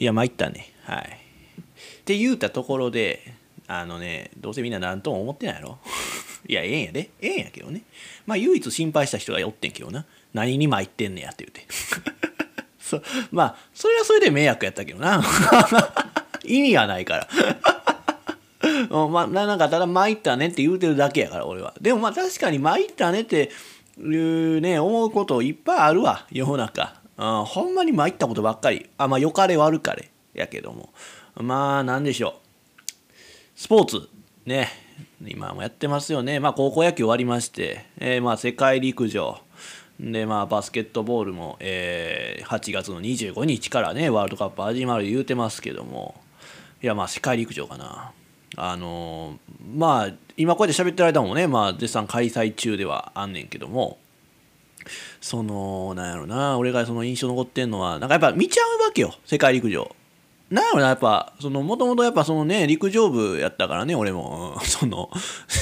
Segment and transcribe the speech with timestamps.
[0.00, 0.72] いや参ったね。
[0.84, 1.20] はい。
[2.00, 3.34] って言うたところで
[3.68, 5.78] あのねどうせみんな何とも思ってないやろ。
[6.48, 7.10] いやええんやで。
[7.20, 7.82] ええんやけどね。
[8.24, 10.06] まあ唯一心配した人がおってんけどな。
[10.32, 11.66] 何に参ってんねやって言うて。
[12.80, 15.22] そまあそれはそれで迷惑やったけどな。
[16.44, 17.28] 意味がないから。
[18.88, 21.74] まあななんかただ参ったねって言うてるだけやから俺は。
[21.78, 23.50] でもまあ確かに参ったねって
[23.98, 26.26] いうね思うこといっぱいあるわ。
[26.32, 28.88] 世の中、うん、ほんまに参ったことばっかり。
[28.96, 30.10] あまあ良かれ悪かれ。
[30.32, 30.88] やけども。
[31.36, 32.40] まあなんでしょ
[32.86, 32.90] う。
[33.54, 34.08] スポーツ。
[34.46, 34.68] ね。
[35.26, 36.40] 今もやってますよね。
[36.40, 39.38] まあ高校野球終わりまして、えーまあ世界陸上。
[40.00, 46.14] でまあバスケットボールも、えー8月の25日からねワールドカップ始まる言うてますけども。
[46.82, 48.12] いやまあ世界陸上かな。
[48.56, 53.98] あのーまあ今こうやって喋ってる間もねまあ絶賛開催中ではあんねんけども。
[55.20, 59.94] そのなんやろな俺がその印象残ってんのはなんかやっぱ見ちゃうわけよ世界陸上。
[60.50, 64.58] なんやろなやっぱそのもともとやっぱそのね陸上部やったからね俺も。
[64.64, 65.10] その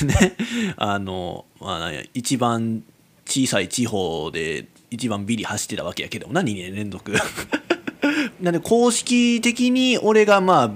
[0.05, 0.37] ね
[0.77, 2.83] あのまあなんや一番
[3.27, 7.13] 小さい地方で一番ビリ走ってたわけやけどもな2年連続。
[8.41, 10.71] なんで公式的に俺がまあ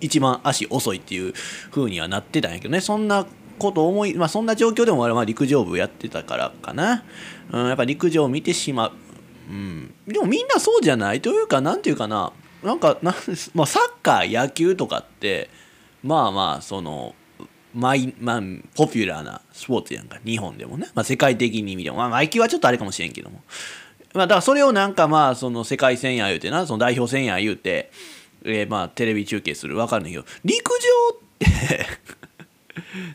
[0.00, 1.32] 一番足遅いっていう
[1.70, 2.80] 風にはなってたんやけどね。
[2.80, 3.26] そんな
[3.58, 7.04] こと思いまあそんな状況でも俺は陸上部やってたからかな、
[7.50, 8.92] うん、やっぱ陸上を見てしまう、
[9.50, 12.32] うん、でもみんなそうじゃないというかなんていうかな。
[12.62, 13.14] なんかなん
[13.54, 15.50] まあ、サッカー野球とかって
[16.02, 17.14] まあまあその
[17.74, 18.40] マイ、まあ、
[18.74, 20.18] ポピュラーなスポーツやんか。
[20.24, 23.42] 日本でもね、まあ、世界的に見ても、まあ、マイキーはちょっとあれかもしれんけども、
[24.14, 27.90] まあ、だからそれをなんかまあその世界戦や言うてなその代表戦や言うて、
[28.44, 29.74] えーまあテレビ中継する。
[29.74, 30.24] 分かるんだけど。
[30.44, 30.78] 陸上
[31.16, 31.86] って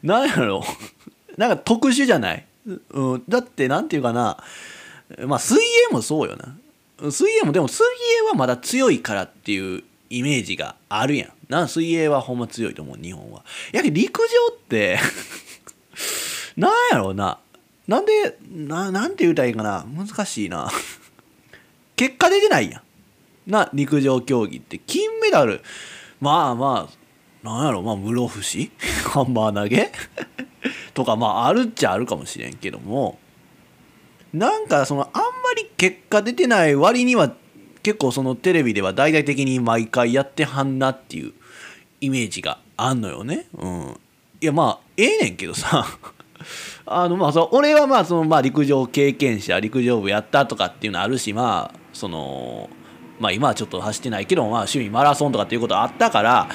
[0.04, 0.64] なんやろ。
[1.38, 2.46] なんか特殊じゃない、
[2.92, 4.44] うん、だってなんていうかな
[5.26, 6.56] まあ水泳もそうよな。
[7.12, 7.84] 水泳もでも水
[8.26, 11.32] 泳はまだ強いからっていうイメージがあるやん。
[11.48, 13.44] な水泳はほんま強いと思う日本は。
[13.72, 15.00] やけど陸上って
[16.58, 17.40] なんやろうな。
[17.88, 19.86] なんでななんて言うたらいいかな。
[19.88, 20.70] 難しいな。
[21.96, 22.80] 結果出てないや
[23.48, 23.52] ん。
[23.52, 24.78] な陸上競技って。
[24.78, 25.62] 金メダル。
[26.22, 28.72] まあまあなんやろまあ室伏？
[29.10, 29.92] ハンマー投げ？
[30.94, 33.20] とかまああるっちゃあるかもしれんけども
[34.34, 37.34] なんかそのあんまり結果出てない割には
[37.82, 41.34] 結構そのテレビでは大々的に毎回やってはんなっていう
[42.02, 43.48] イメージがあんのよね。
[43.58, 43.98] うん、
[44.42, 45.86] いやまあええねんけどさ
[46.86, 52.70] あのまあそ俺はまあそのまあ陸上経験者陸上部やったとかっていうのあるしまあその
[53.20, 56.50] まあ今はちょっと走ってないけど、まあ、趣味マラソンとかっていうことあったから、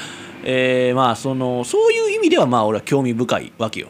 [0.44, 3.88] えーまあそのそういう意味ではまあ俺は興味深いわけよ。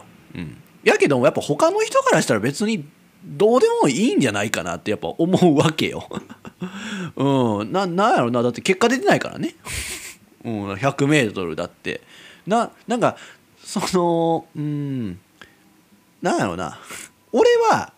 [0.84, 2.84] やけどもやっぱ他の人からしたら別に
[3.24, 6.08] どうでもいいんじゃないかなってやっぱ思うわけよ。
[7.16, 8.42] うん、ななんやろな。
[8.42, 9.54] だって結果出てないからね。
[10.44, 12.02] うん、100m だって。
[12.46, 13.16] ななんか
[13.62, 15.18] そのうん。
[16.20, 16.78] なんやろな。
[17.32, 17.92] 俺は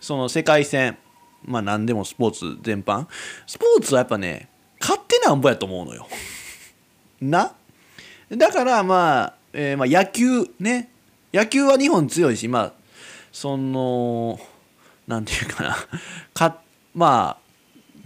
[0.00, 0.98] その世界戦
[1.44, 3.06] まあ何でもスポーツ全般。
[3.46, 4.50] スポーツはやっぱね
[4.80, 6.06] 勝手なんぼやと思うのよ。
[7.20, 7.54] な。
[8.30, 10.90] だからまあ、えーまあ野球ね。
[11.32, 12.72] 野球は日本強いしまあ
[13.32, 14.40] その
[15.06, 15.76] なんていうかな。
[16.34, 16.58] か
[16.94, 17.48] まあ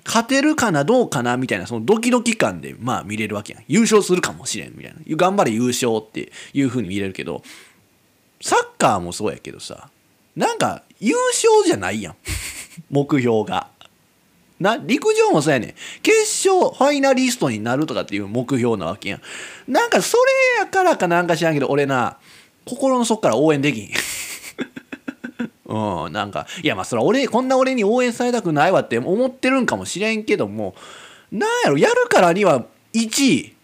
[0.04, 3.64] 勝てるかなどうかなみたいなそのドキドキ感でまあ見れるわけやん。
[3.68, 5.00] 優勝するかもしれんみたいな。
[5.16, 7.42] 頑張れ優勝っていう風に見れるけど
[8.40, 9.88] サッカーもそうやけどさ
[10.34, 12.16] なんか優勝じゃないやん。
[12.90, 13.68] 目標が。
[14.60, 15.74] な陸上もそうやねん。
[16.02, 19.20] 決勝ファイナリストになるとかっていう目標なわけやん。
[19.66, 20.16] なんかそ
[20.58, 22.18] れやからかなんか知らんけど俺な
[22.64, 23.90] 心の底から応援できん。
[25.66, 30.74] うん、なんかいやまあそれは俺こんな俺に応援されたくないわって思ってるんかもしれんけども
[31.30, 33.54] なんやろやるからには1位、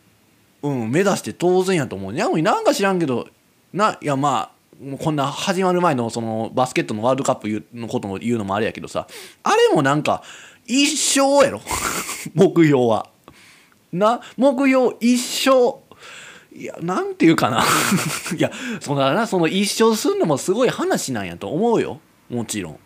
[0.63, 2.17] うん、目指して当然やと思う。
[2.17, 3.29] やのになんか知らんけど
[3.73, 9.07] ないやまあもうこんな始まる前のそのバスケットのワールドカップのことも言うのもあれやけどさ
[9.43, 10.23] あれもなんか
[10.69, 11.61] 一生やろ。
[12.35, 13.09] 目標は。
[13.91, 15.81] な目標一生。
[16.59, 17.63] いやなんていうかな。
[18.37, 18.51] いや
[18.81, 22.01] そんななその一生すんのもすごい話なんやと思うよ。
[22.29, 22.79] もちろん。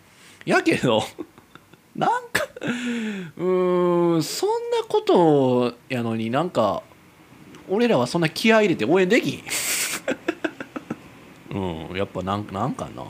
[0.44, 1.02] やけど
[1.96, 2.46] なんか
[3.38, 6.82] うーんそんなことやのになんか
[7.66, 9.42] 俺らはそんな気合入れて応援できん。
[11.56, 13.04] うんやっぱなんなんかな。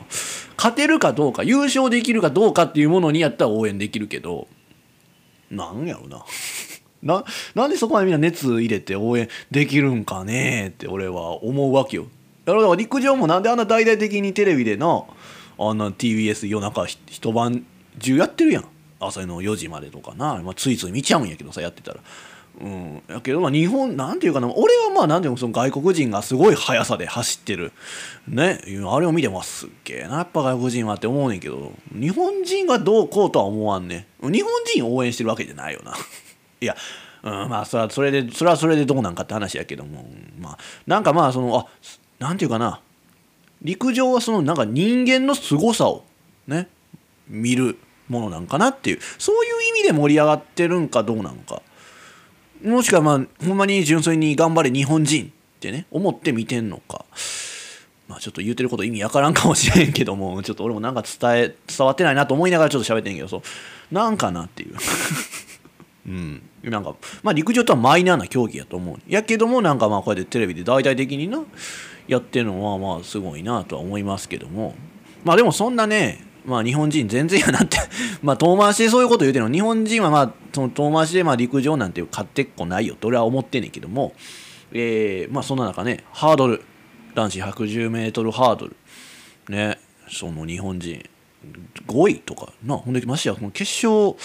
[0.55, 4.47] 勝てるかどうか優勝できるかどうかっていうものにやったら応援できるけど
[5.51, 6.23] なんやろな。
[7.03, 7.23] な
[7.53, 10.69] なんでそこまでみんな熱入れて応援できるんかね？
[10.69, 12.07] って俺は思うわけよ。
[12.45, 15.03] だから陸上もなんであんな大々的にテレビでな
[15.59, 17.65] あんな TBS 夜中一晩
[17.99, 18.65] 中やってるやん。
[18.99, 21.99] 朝の4時までとかな、まあ、ついつい見ちゃうんやけどさやってたら。
[22.61, 24.47] うん、やけどまあ日本なんていうかな。
[24.47, 27.73] 俺はまあなんていうのその外国人がすごい速さで走ってる。
[28.27, 28.61] ね。
[28.87, 30.17] あれを見てますっげえな。
[30.17, 31.73] やっぱ外国人はって思うねんけど。
[31.91, 35.93] 日本人がどうこうとは思わんね日本人応援してるわけじゃないよな。
[36.63, 36.75] いや、
[37.23, 40.05] うん、まあそれはそれでそれはそれでどうなんかって話やけども
[40.39, 40.57] まあ
[40.87, 41.67] なんかまあそのあ
[42.19, 42.81] なんていうかな
[43.61, 46.03] 陸上はそのなんか人間の凄さを
[46.47, 46.67] ね
[47.27, 47.77] 見る
[48.09, 51.61] ものなんかなっていうそういう意味で盛り上がってるんかどうなのか。
[52.63, 57.05] もしくはまあほんまに純粋に頑張れ日本人ってね思って見てんのか。
[58.07, 63.41] まあちょっと言うてること意味わからんかもしれんけどもちょっと俺もなんか伝え伝わってないなと思いながらちょっと喋ってんけどそう
[63.93, 64.75] なんかなっていう。
[66.07, 66.41] うん。
[66.69, 68.97] なんかまあ陸上とはマイナーな競技やと思う。
[69.07, 71.43] やけどもなんかまあこうやってテレビで大々的にな
[72.07, 74.75] やってるのはまあすごいなとは思いますけども。
[75.23, 77.77] まあでもそんなねまあ日本人全然やなって
[78.21, 79.53] まあ遠回しでそういうこと言うてるの。
[79.53, 82.95] 日本人はまあその遠回しでまあ陸上なんて勝手っこないよ。
[82.95, 84.13] と俺は思ってんねんけども。
[84.71, 86.63] えー、まあそんな中ねハードル。
[87.13, 88.75] 男子 110m ハードル。
[89.49, 89.79] ね。
[90.09, 91.03] その日本人。
[91.87, 92.53] 5位とか。
[92.65, 94.15] なほんでましてやこの決勝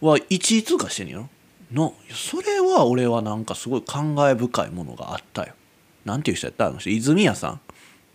[0.00, 1.28] は1位通過してんやろ。
[1.74, 5.54] なそれは俺はなんかすごい感慨深いものがあったよ。
[6.04, 6.66] なんていう人やった？
[6.66, 7.60] あの人泉谷さん。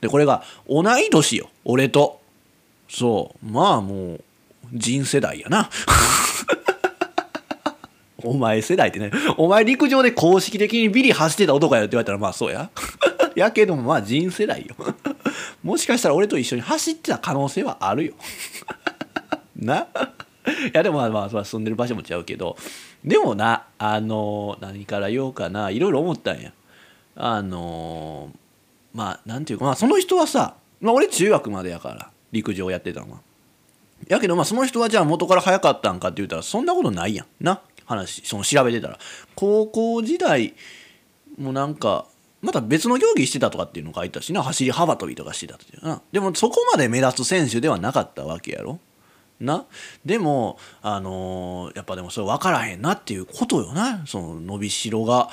[0.01, 2.21] でこれが同い年よ俺と。
[2.87, 3.45] そう。
[3.45, 4.23] まあもう
[4.71, 5.69] 人世代やな。
[8.23, 9.11] お前世代ってね。
[9.37, 12.69] お前陸上で公式的にビリ走ってた男やよって言われたらまあそうや。
[13.35, 14.75] やけどもまあ人世代よ。
[15.63, 18.13] もしかしたら俺と一緒に走ってた可能性はあるよ。
[19.55, 19.87] な。
[20.51, 22.57] いやでもまあまあ住んでる場所も違うけど
[23.03, 26.51] でもなあの何から言おうかないろいろ思ったんや。
[27.15, 28.31] あの
[28.93, 33.19] まあなんていうかまあその人はさ、まあ、俺中学までやから陸上やってたのは。
[34.07, 37.43] やけどまあその人はじゃあ元から早かったんかって言ったらそんなことないやん。
[37.43, 38.99] な話その調べてたら。
[39.35, 40.53] 高校時代
[41.37, 42.05] もなんか
[42.41, 44.41] また別の競技してたとかっていうの書いたしな。
[44.43, 45.85] 走り幅跳びとかしてたっていう。
[45.85, 46.01] な。
[46.11, 48.79] でもそこまで目立つ選手ではなかったわけやろ。
[49.39, 49.65] な
[50.05, 55.29] でもあのー、やっぱでもそれ分からへんなっていうことよなその伸びしろが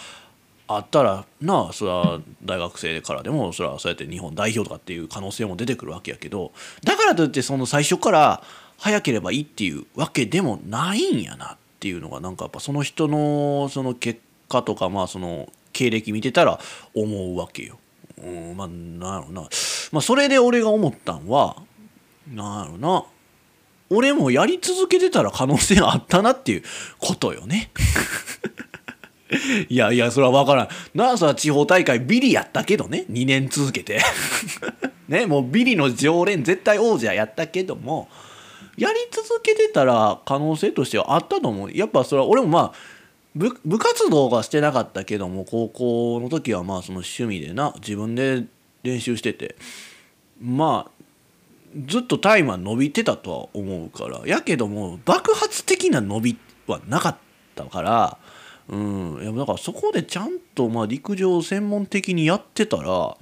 [0.68, 6.52] あったらなあそれは大学生からでもそれはそうやって日本代表とかっていう可能性も出てくるわけやけど
[6.84, 8.42] だからといってその最初から
[8.78, 16.58] 早ければいいっていうわけでもないんやなっていうのがなんかやっぱその人のその結果とかまあその経歴見てたら
[16.94, 17.78] 思うわけよ。
[18.18, 19.48] うん、まあなんやろな。
[19.92, 21.56] まあそれで俺が思ったんは
[22.32, 23.04] なんやろな。
[23.90, 26.62] 俺もやり続けてたら可能性あったなっていう
[26.98, 27.70] ことよね。
[29.68, 30.68] いやいやそれは分からん。
[30.94, 34.00] なあそれは地方大会ビリやったけどね2年続けて
[35.08, 38.08] ねもうビリの常連絶対王者やったけども
[38.76, 41.72] やり続けてたら可能性としてはあったと思う。
[41.72, 42.72] やっぱそれは俺もまあ
[43.34, 48.44] 部部活動がしてなかったけども高校の時はまあその趣味でな自分で
[48.82, 49.56] 練習してて
[50.40, 50.95] まあ
[51.84, 57.16] ずっとタイムは伸びてたとは思うからやけども爆発的な伸びはなかっ
[57.54, 58.18] たから
[58.68, 59.22] うん。
[59.22, 63.16] いやだからそこでちゃんとまあ陸上を専門的にやってたら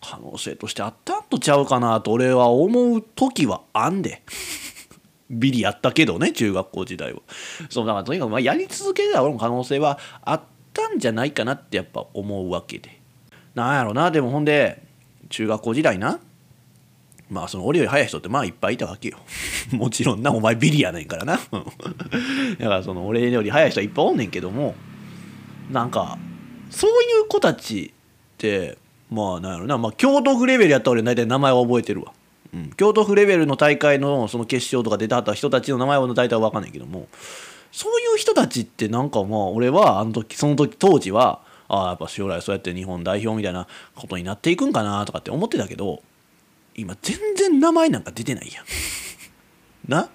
[0.00, 4.22] 可能性としてあったんとちゃうかなと俺は思う時はあんで。
[5.30, 7.20] ビリやったけどね中学校時代は。
[7.70, 13.00] そうだからとにかくまあやり続けた俺も可能性はあったんじゃないかなってやっぱ思うわけで。
[13.54, 14.82] なんやろなでもほんで
[15.30, 16.20] 中学校時代な。
[17.30, 19.18] まあその俺より速い人ってまあいっぱいいたわけよ。
[19.72, 21.40] もちろんなお前ビリやねんからな。
[22.58, 24.74] だからその俺より速い人はいっぱいおんねんけども
[25.70, 26.18] なんか
[26.70, 27.92] そういう子たち
[28.34, 28.78] って
[29.10, 29.78] まあなんやろな。
[29.78, 32.12] まあ京都府レベルやったら俺大体名前は覚えてるわ。
[32.52, 37.08] うん、京都府レベルの大会のその決勝とか出たはった人たちの名前は大体分かんないけども
[37.72, 43.66] そういう人たちってなんかまあ俺はあの時その時当時はああやっぱ将来そうやって日本代表みたいな
[43.96, 46.02] ことになっていくんかなとかって思ってたけど
[46.74, 48.64] 今全然名前なんか出てないやん。
[49.88, 50.02] な？
[50.02, 50.06] っ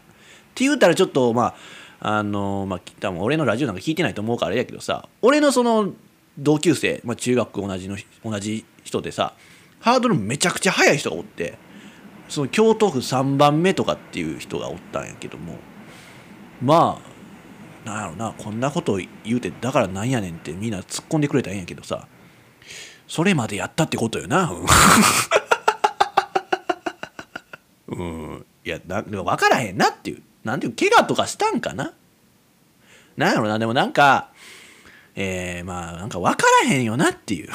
[0.56, 1.56] て言うたらちょっとま
[2.02, 5.94] ああのまあ多分俺のラジオなんか聞いてないと思うからあれやけどさ俺のその
[6.38, 9.34] 同級生、まあ、中学同じの同じ人でさ
[9.80, 11.58] ハードルめちゃくちゃ速い人がおって
[12.30, 15.56] その京都府3番目とかっていう人がおったんやけども
[16.62, 17.02] ま
[17.86, 22.08] あなんやろなこんなこと言うてだからなんやねんってみんな突っ込んでくれたんやけどさ
[23.08, 24.52] それまでやったってことよな
[27.92, 30.22] うん、いやな分からへんなっていう。
[30.44, 31.94] なんていう怪我とかしたんかな？
[33.18, 33.60] なんやろな。
[33.60, 34.30] でもなんか
[35.16, 37.50] えー、まあなんか分からへんよなっていう。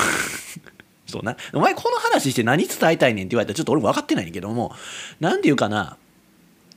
[1.06, 1.36] そうな。
[1.52, 4.74] お前この話して何伝えたいねんって言われたらちょっと俺も分かってないんけども、
[5.20, 5.96] 何て言うかな、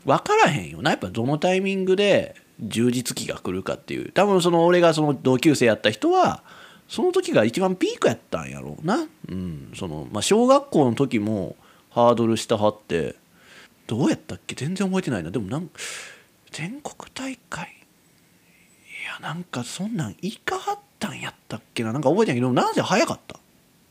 [0.06, 0.92] 分からへんよな。
[0.92, 4.12] やっぱどのタイミングで充実期が来るかっていう。
[4.12, 6.44] 多分その俺がその同級生やった人は
[6.88, 9.72] その時が一番ピークやったんやろうな、うん。
[9.76, 11.56] そのまあ、小学校の時も
[11.90, 13.16] ハードル下張って
[13.88, 14.54] どうやったっけ？
[14.54, 15.32] 全然覚えてないな。
[15.32, 15.70] でもなん
[16.52, 17.66] 全国大会？
[17.66, 17.70] い
[19.06, 21.94] やなんかそんなんいかはったんやったっけな？
[21.94, 23.40] なんか覚えてないけどなぜ早かった、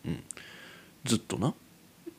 [0.04, 0.22] うん、
[1.04, 1.54] ずっとな。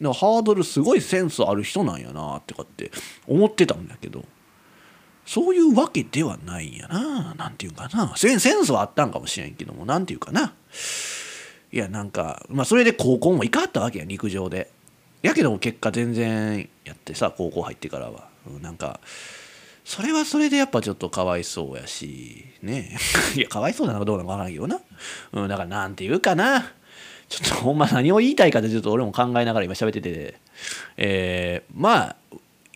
[0.01, 2.91] だハードルすごいセンスある人なんやなってかって
[3.27, 4.25] 思ってたんだけど。
[5.25, 8.15] そういうわけではないんやななんていうかな。
[8.15, 10.53] センスはあったんかもしれんけどもなんていうかな。
[11.73, 14.71] いやなんかまあそれで高校も行かはったわけや陸上で。
[15.21, 18.99] やけども結果全然やってさ高校入ってからは、うん、なんか
[19.83, 22.97] それはそれでやっぱちょっとかわいそうやしね。
[23.35, 24.81] いやかわいそうなのかどうなのかわからんけどな、
[25.31, 26.73] うん、だからなんていうかな。
[27.29, 30.39] ちょっとほんま何を言いたいかってちょっと俺も考えながら今喋ってて、
[30.95, 32.15] えー、まあ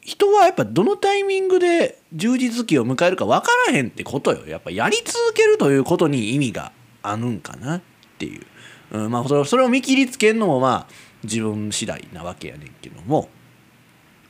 [0.01, 4.45] 人はやっぱどのタイミングで充実期を迎えるか分からへんってことよ。
[4.48, 6.71] やっぱやり続けるということに意味が
[7.03, 7.81] あるんかなっ
[8.17, 8.45] ていう、
[8.91, 13.30] うん、まあそれそれを見切りつけるのもまあ自分次第なわけやねんけども、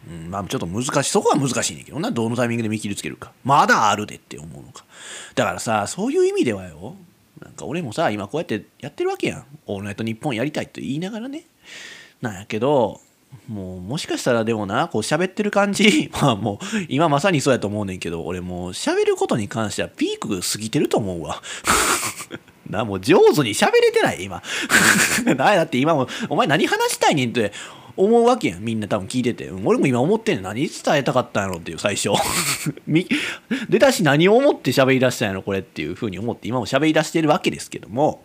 [0.10, 2.12] うん、まあちょっと難しいそこは難しいねんけどな。
[2.12, 3.32] どのタイミングで見切りつけるか。
[3.44, 4.86] まだあるでって思うのか。
[5.36, 6.96] だからさそういう意味ではよ。
[7.40, 11.46] なんか俺もさ今こうやってやってるわけやん「オールナイトニッポン」やりたいと言いながらね。
[12.22, 13.02] なんやけど
[13.48, 16.10] もうもしかしたらでもなこう喋ってる感じ。
[16.22, 21.42] まあもう今まさにそうやと思うねんけど俺もう喋ることに関してはピーク過ぎてると思うわ。
[22.72, 22.86] な。
[22.86, 24.42] もう上手に喋れてない今。
[25.36, 27.52] だって今もお前何話したいねんって
[27.96, 28.64] 思うわけやん。
[28.64, 29.52] みんな多分聞いてて。
[29.64, 30.44] 俺も今思ってんねん。
[30.44, 32.10] 何伝えたかったんやろっていう最初。
[33.70, 38.24] 出だし何を思って喋り出したんやろこれっていうふうに思って今も喋り出してるわけですけども。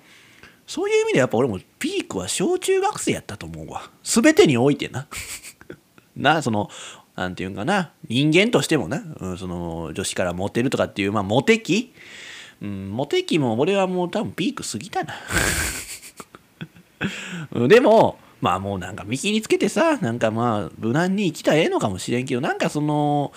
[0.66, 3.90] そういう意味でやっぱ俺もピークは小中学生やったと思うわ。
[4.02, 5.06] 全てにおいてな。
[6.16, 6.70] なその
[7.14, 7.92] なんていうんかな。
[8.08, 11.92] 人間としてもな、うん、その女子からモテるとかっていうまあモテ期
[12.62, 15.14] うん、モテ期も俺はもう多分ピーク過ぎたな。
[17.68, 23.32] でもまあもうなんか見切りつけてさなんかまあ無難に生きたらええのかもしれんけどなんかその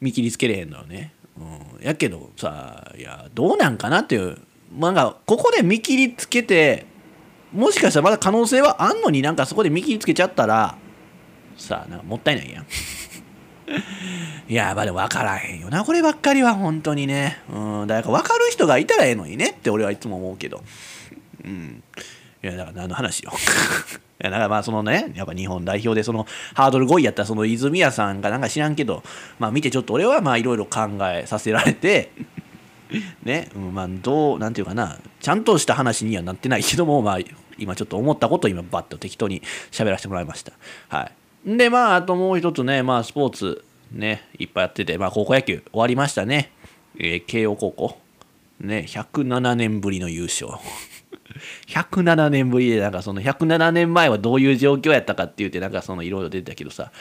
[0.00, 4.38] 見切りつけれへんのよね、うん、やけどさいやどうなんかなっていう
[4.78, 6.86] なんかここで見切りつけて
[7.52, 10.76] もしかしたらまだ可能性はあんのになんかそこで見切りつけちゃったら
[11.56, 12.66] さあなんかもったいないやん。
[14.48, 15.84] いやまあでも分からへんよな。
[15.84, 17.38] こればっかりは本当にね。
[17.52, 17.86] うん。
[17.86, 20.62] だから分かる人がいたらええのにねって俺はいつも思うけど。
[21.44, 21.82] うん。
[22.42, 23.32] いやだから何の話よ。
[24.22, 29.02] いやだからまあそのねやっぱ日本代表でそのハードル5位やったその泉谷さんがなんか知らんけど
[29.38, 32.10] まあ見てちょっと俺はまあいろいろ考えさせられて
[33.22, 34.98] ね、うん、まあどうなんていうかな。
[35.20, 37.18] ちゃんとした話にはなってないけどもまあ
[37.58, 40.52] 今ちょっと思ったことを今バッと適当に喋らせてもらいました。
[40.88, 41.12] はい。
[41.44, 46.52] で、まあ、あともう一つね、まあ、スポーツね、いっぱいやってて、まあ、高校野球終わりましたね。
[46.98, 47.98] えー、慶応高校。
[48.60, 50.48] ね、107年ぶりの優勝。
[51.66, 56.92] 107年ぶりで、なんかその107年前はどういう状況やったかって言って、なんかそのいろいろ出てたけどさ、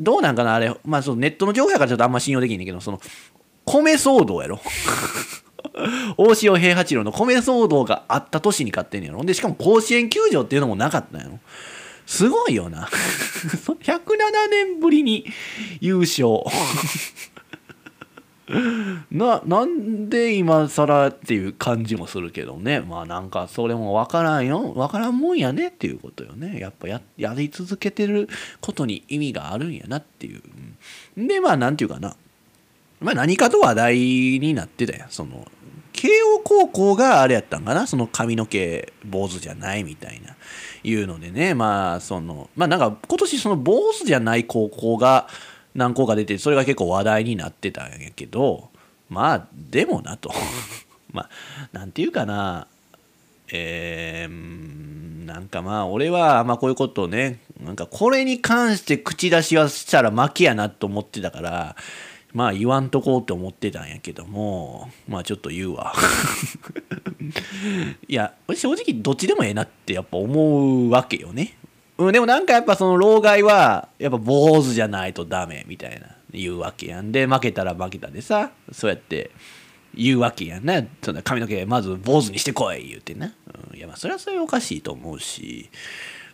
[0.00, 3.00] どうなんかな、あれ、まあそのネットの情報やからちょっとあんま信用できんねんけど、その、
[3.64, 4.60] 米騒動やろ。
[6.16, 9.24] 大塩平八郎の米騒動があった年に勝ってんねやろ。
[9.24, 11.38] で、しかも甲子園球場っていうのもなかったんやろ。
[12.06, 12.88] すごいよな。
[12.88, 15.26] 107年ぶりに
[15.80, 16.28] 優勝。
[19.10, 22.80] ななんで今更っていう感じもするけどね。
[22.80, 24.72] まあなんかそれも分からんよ。
[24.72, 26.60] 分からんもんやねっていうことよね。
[26.60, 28.28] やっぱややり続けてる
[28.60, 30.42] ことに意味があるんやなっていう。
[31.16, 32.14] でまあなんていうかな。
[33.00, 35.10] まあ何かと話題になってたやん。
[35.10, 35.48] その
[35.92, 37.88] 慶応高校があれやったんかな。
[37.88, 40.36] その髪の毛坊主じゃないみたいな。
[40.86, 45.28] いうのでねまあそのまあなんか今年その坊主じゃない高校が
[45.74, 48.70] 何校か出てそれが結構話題になってたんやけど
[49.08, 50.32] まあでもなと。
[51.12, 51.28] まあ
[51.72, 52.66] なんていうかな。
[53.52, 61.76] えー、なんかまあ俺はまあこういうことをねなんかこれに関して口出しはしたら負けやなと思ってたから
[62.36, 65.94] まあ言わんとこうって思ってたんやけどもまあちょっと言うわ。
[68.06, 71.56] いや正直どっちでもええなってやっぱ思うわけよね。
[71.96, 77.10] うん、でもなんかやっぱその老害はやっぱ坊主じゃないとダメみたいな言うわけやん。
[77.10, 79.30] で負けたら負けたでさそうやって
[79.94, 80.84] 言うわけやんな。
[81.02, 83.32] その髪の毛まず坊主にしてこい言うてな、
[83.72, 85.70] うん、いやまあそれはそれおかしいと思うし。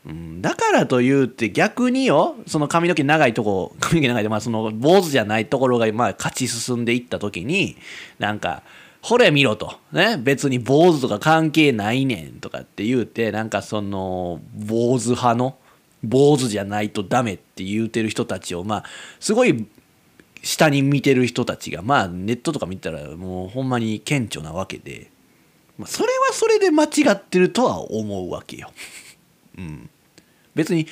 [0.04, 7.76] うん、だからというって逆によその髪の毛長いとこ髪の毛長いとまあその坊主じゃないところがまあ勝ち進んでいった時に
[8.18, 8.62] なんか
[9.00, 9.78] ほれ見ろと。
[9.92, 15.56] ね別に坊主とか関係ないねんとかって言うてなんかその坊主派の
[16.02, 18.85] 坊主じゃないとダメって言うてる人たちをまあ
[19.21, 19.66] すごい
[20.42, 25.11] 下に見てる人たちがまあネットとか見たらもうほんまに顕著なわけで、
[25.78, 28.73] まあ、それはそれで間違ってるとは思うわけよ。
[29.59, 29.90] うん、
[30.54, 30.87] 別に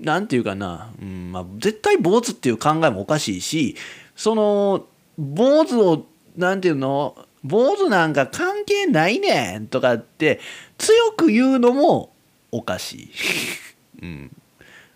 [0.00, 3.76] 何て言うかな、うんまあ、絶対坊主っていう考えもおかしいし
[4.14, 4.86] その
[5.18, 10.40] 坊主を何て言うの坊主なんか関係ないねんとかって
[10.78, 12.12] 強く言うのも
[12.50, 13.10] おかしい。
[14.02, 14.36] うん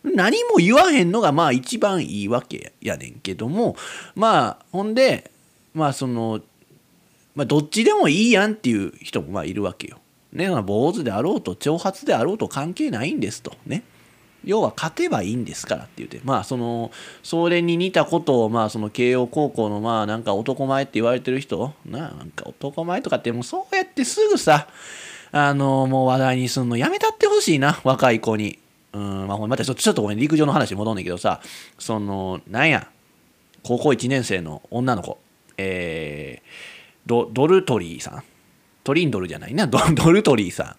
[0.02, 3.76] 何も言わへんのがまあ一番いいわけやねんけども
[4.14, 5.30] まあほんで
[5.74, 6.40] まあその
[7.34, 9.98] まあどっちでもいいやんっていう人もまあいるわけよ。
[10.32, 13.52] ね、坊主であろうと挑発であろうと関係ないんですと。
[13.66, 13.82] ね。
[14.44, 16.20] 要は勝てばいいんですからって言って。
[16.24, 16.90] まあその
[17.22, 24.68] それに似たことをまあその慶応高校のまあなんか男前って言われてる人なんか男前とかってもうそうやってすぐさ
[25.32, 28.58] あのもう話題にすんのやめたってほしいな若い子に。
[28.92, 31.40] うんまあまたちょっとごめん陸上の話に戻んねんけどさ
[31.78, 32.88] そのなんや
[33.62, 35.18] 高校1年生の女の子。
[35.62, 36.48] えー、
[37.04, 38.24] ドドルトリーさん。
[38.84, 39.66] トリンドルじゃないな。
[39.66, 39.78] ド
[40.10, 40.76] ルトリーさんっ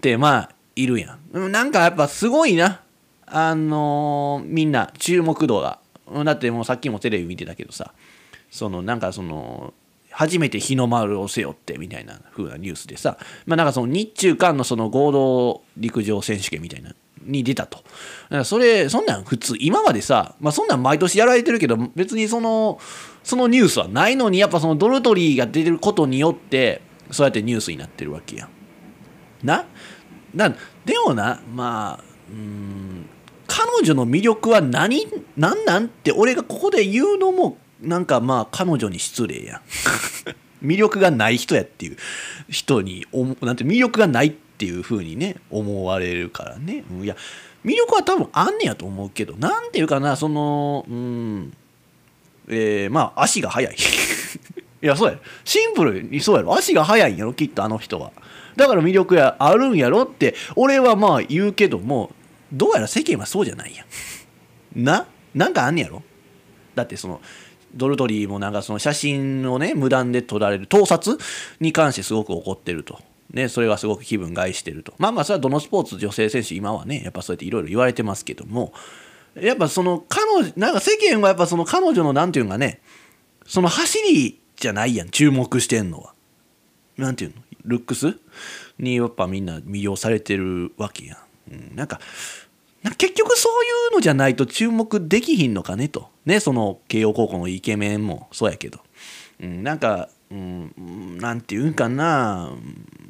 [0.00, 1.52] てまあいるやん。
[1.52, 2.80] なんかやっぱすごいな。
[3.26, 5.78] あのー、みんな注目度が。
[6.24, 7.92] だってもうさっきもテレビ見てたけどさ。
[8.50, 9.74] そのなんかその
[10.10, 17.84] 初めて日の丸を背負ってみたいな風なニュースでさ、まあ、なんかその日中韓のその合同陸上選手権みたいなに出たと。
[18.44, 22.80] それそんなん普通今までさ、まあ、そんなん毎年やられてるけど別にその
[23.22, 28.48] そのニュースはないのにやっぱそのドルトリーが出てることによってそうやってニュースになってるわけや。
[29.42, 29.66] な
[30.34, 30.50] な
[30.84, 33.06] でもなまあうん
[33.46, 39.62] 彼女の魅力は何何なんって俺がここで言うのもなんかまあ彼女に失礼や。
[40.62, 41.96] 魅力がない人やっていう
[42.48, 46.84] 人におなんて魅力がないっていう風にね思われるからね。
[47.02, 47.16] いや
[47.64, 51.52] 魅力は多分あんねやと思うけどなんていうかなそのうん
[52.48, 53.76] えー、まあ足が速い。
[54.88, 58.12] やそうやシンプルにそうやろ足が速いんやろきっとあの人は
[58.56, 62.10] だから魅力やあるんやろって俺はまあ言うけども
[62.52, 64.84] どうやら世間はそうじゃないやん。
[64.84, 65.06] な？
[65.34, 66.02] なんかあんねやろ？
[66.74, 67.20] だってその
[67.74, 71.18] ドルトリーもなんかその写真をね無断で撮られる盗撮？
[71.60, 72.98] に関してすごく怒ってると。
[73.30, 74.94] ね、それがすごく気分害してると。
[74.96, 78.72] まあまあそれはどのスポーツ女性選手今はねやっぱそうやっていろいろ言われてますけども
[79.38, 82.80] やっぱその彼女なんか世間はやっぱその彼女のなんていうんかね
[83.46, 85.10] その走りじゃないやん。
[85.10, 86.14] 注目してんのは。
[86.96, 87.42] なんていうの？
[87.64, 88.16] ルックス？
[88.78, 91.14] にやっぱみんな魅了されてるわけや
[91.50, 91.52] ん。
[91.52, 92.00] うん、なんか
[92.96, 96.08] 結局そういうのじゃないと注目できひんのかねと。
[96.26, 98.28] ねその慶応高校のイケメンも。
[98.32, 98.80] そうやけど、
[99.40, 102.50] うん、なんか、うん、なんていうんかな。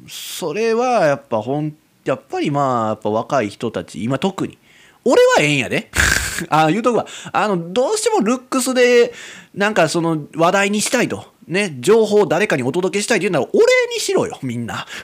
[0.07, 4.57] それはやっぱほんやっぱりまあやっぱ若い人たち今特に。
[5.05, 5.89] 俺はええんやで。
[6.49, 7.05] あ言うとくわ。
[7.31, 9.13] あのどうしてもルックスで
[9.53, 11.25] なんかその話題にしたいと。
[11.49, 13.61] ね情報を誰かにお届けしたいって言うなら俺
[13.93, 14.85] にしろよみんな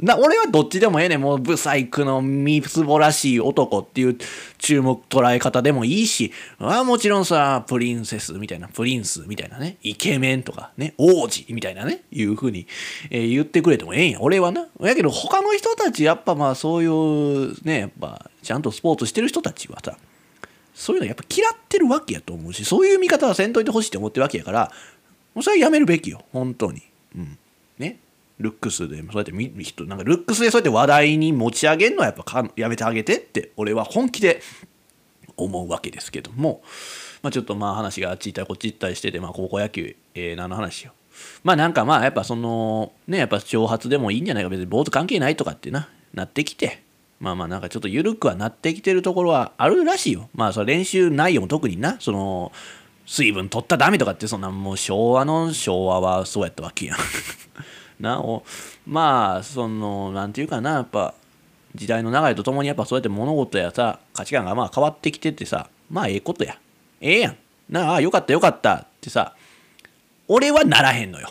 [0.00, 1.20] な俺はどっちでもええねん。
[1.20, 4.16] もうブサイクのみつぼらしい男っていう
[4.58, 12.66] 注目捉え方でもいいし、あもちろんさ、プリンセスみたいな、プリンスみたいなね、イケメンとかね、王子みたいなね、いうふうに、
[13.10, 14.20] えー、言ってくれてもええんや。
[14.22, 14.66] 俺はな。
[14.80, 19.98] やけど他の人たち、やっぱまあそういうね、やっぱちゃんとスポーツしてる人たちはさ、
[20.80, 24.72] そういうのやっぱ嫌ってるわけやと思うし、そういう見方はせんといてほしいって思ってるわけやから、
[25.34, 26.24] もうそれはやめるべきよ。
[26.32, 26.82] 本当に。
[27.14, 27.38] うん。
[27.78, 27.98] ね。
[28.38, 34.40] ルックスでそうやって人なんかルックスでそうやって話題に持ち上げるのはやっぱかやめてあげてって俺は本気で
[35.36, 36.62] 思うわけですけども、
[37.22, 40.92] まあ、ちょっとまあ話があっち行ったりこっち行ったりしてて、まあ、高校野球、えー、何の話よ
[41.44, 46.82] まあなんかまあやっぱそのねやっぱ挑発でもいいんじゃないか別に坊主関係ないとかってななってきて
[47.20, 50.30] まあまあなんかちょっと緩くはなってきてるところはあるらしいよ。
[50.34, 51.96] まあその練習内容も特にな。
[52.00, 52.50] その
[53.04, 56.98] 水分取ったダメとかってそんなもう昭和の昭和はそうやったわけやん。
[58.00, 58.42] なお
[58.86, 60.70] まあその何て言うかな。
[60.70, 61.14] やっぱ
[61.74, 66.56] 時代の流れとともにやっぱそうやって物事やさ価値観がまあ変わってきててさまあええことや。
[67.02, 67.36] ええやん。
[67.68, 68.74] なあよかったよかった。
[68.76, 69.34] ってさ
[70.26, 71.28] 俺はならへんのよ。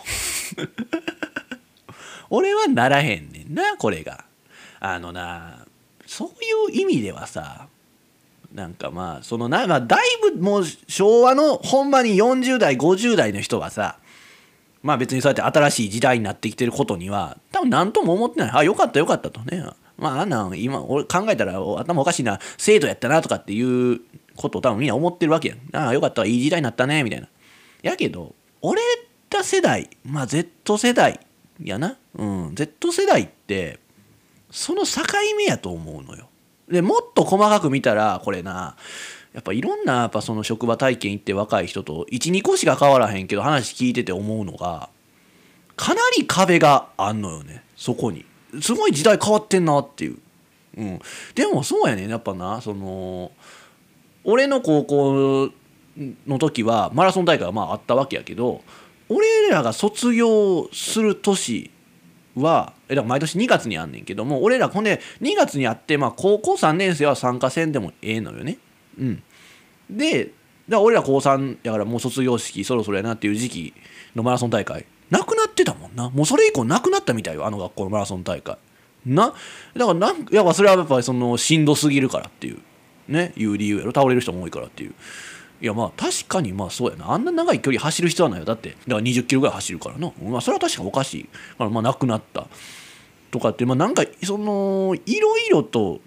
[2.29, 4.25] 俺はならへんねんなこれが。
[4.79, 5.65] あのな
[6.09, 6.29] そう
[6.73, 7.67] いう意味ではさ
[8.51, 9.99] なんかまあそのな、まあ、だい
[10.33, 13.99] ぶもう昭和のほんまに40代50代の人はさ
[14.81, 18.51] まあ別にそうやって新しい時代になってきてることには多分何とも思ってない。
[18.53, 19.41] あよかったよかったと。
[19.41, 19.63] ね。
[19.97, 23.61] まああんなん今俺考えたら頭おかしいな制度やったなとかってい
[23.93, 23.99] う
[24.35, 25.75] ことを多分みんな思ってるわけやん。
[25.75, 27.27] ああよかったいい時代になったねみたいな。
[27.83, 28.81] やけど俺
[29.29, 31.19] ら世代まあ Z 世代
[31.61, 31.97] やな。
[32.15, 33.79] うん Z 世代って
[34.51, 35.01] その境
[35.37, 36.29] 目やと思うのよ。
[36.69, 38.75] でもっと細かく見たらこれな
[39.33, 44.89] やっぱいろんなやっぱその職場体験行って若い人と12個しか変わらへんけど話聞いてて思うのが
[45.75, 48.25] かなり壁があんのよねそこに。
[48.61, 50.17] すごい時代変わってんなっていう、
[50.77, 50.99] うん、
[51.35, 53.31] でもそうやねやっぱなその
[54.23, 55.51] 俺の高校
[56.27, 58.63] の時はマラソン大会がまああったわけやけど
[59.07, 61.71] 俺らが卒業する年
[62.35, 68.57] はえだから毎年2月にあんねんけども俺らほんで2月にあって、まあ、高校3年生は参加せんでもええのよね。
[68.99, 69.23] うん、
[69.89, 70.33] でだか
[70.69, 73.73] ら俺ら高3やからもう卒業式そろそろやなっていう時期
[74.15, 76.09] のマラソン大会なくなってたもんな。
[76.09, 78.57] もうそれ以降なくなったみたいよあの学校のマラソン大会。
[79.05, 79.33] な
[79.75, 82.59] だからなんやそれはやっぱりそのしんどすぎるからっていう
[83.07, 83.91] ねいう理由やろ。
[83.91, 84.93] 倒れる人も多いからっていう。
[85.61, 87.11] いやまあ確かにまあそうやな。
[87.11, 88.45] あんな長い距離走る必要はないよ。
[88.45, 91.23] だってだから20キロぐらい走るからな、まあ、それは確かおかしい。
[91.57, 92.47] からまあなくなった
[93.31, 95.99] とかってまあなんかそのいろいろと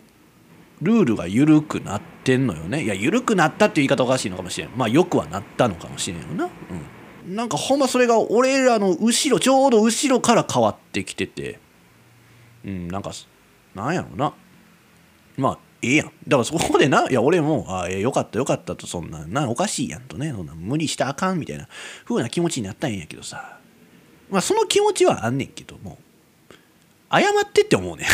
[0.81, 2.85] ルールが緩くなってんのよね。
[2.85, 4.71] いや緩くなったっていう言い方おかしいのかもしれん。
[4.77, 6.49] まあよくはなったのかもしれんよな。
[7.27, 7.37] うん。
[7.37, 11.61] なんかほんまそれが俺らの後ろちょうど後ろから変わってきてて。
[12.65, 13.13] うんなんか
[13.75, 14.33] なんやろな。
[15.37, 16.07] まあええやん。
[16.07, 20.33] だからそこでないや俺もああよかったよかったとそんななおかしいやんとね。
[20.35, 21.69] そんな無理したあかんみたいな
[22.05, 23.59] 風な気持ちになったんやけどさ。
[24.31, 25.99] まあその気持ちはあんねんけども
[27.11, 28.07] 謝ってって思うね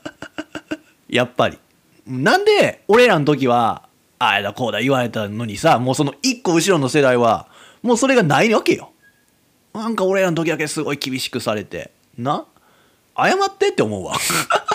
[1.08, 1.58] やっぱり。
[2.06, 3.88] なんで俺らの時は
[4.18, 7.48] ああだこうだ言われたのにさもうその一個後ろの世代は
[7.82, 8.92] もうそれがないわけよ。
[9.74, 11.92] なんか俺らの時だけすごい厳しくされて。
[12.16, 12.46] な？
[13.16, 14.16] 謝ってって思うわ。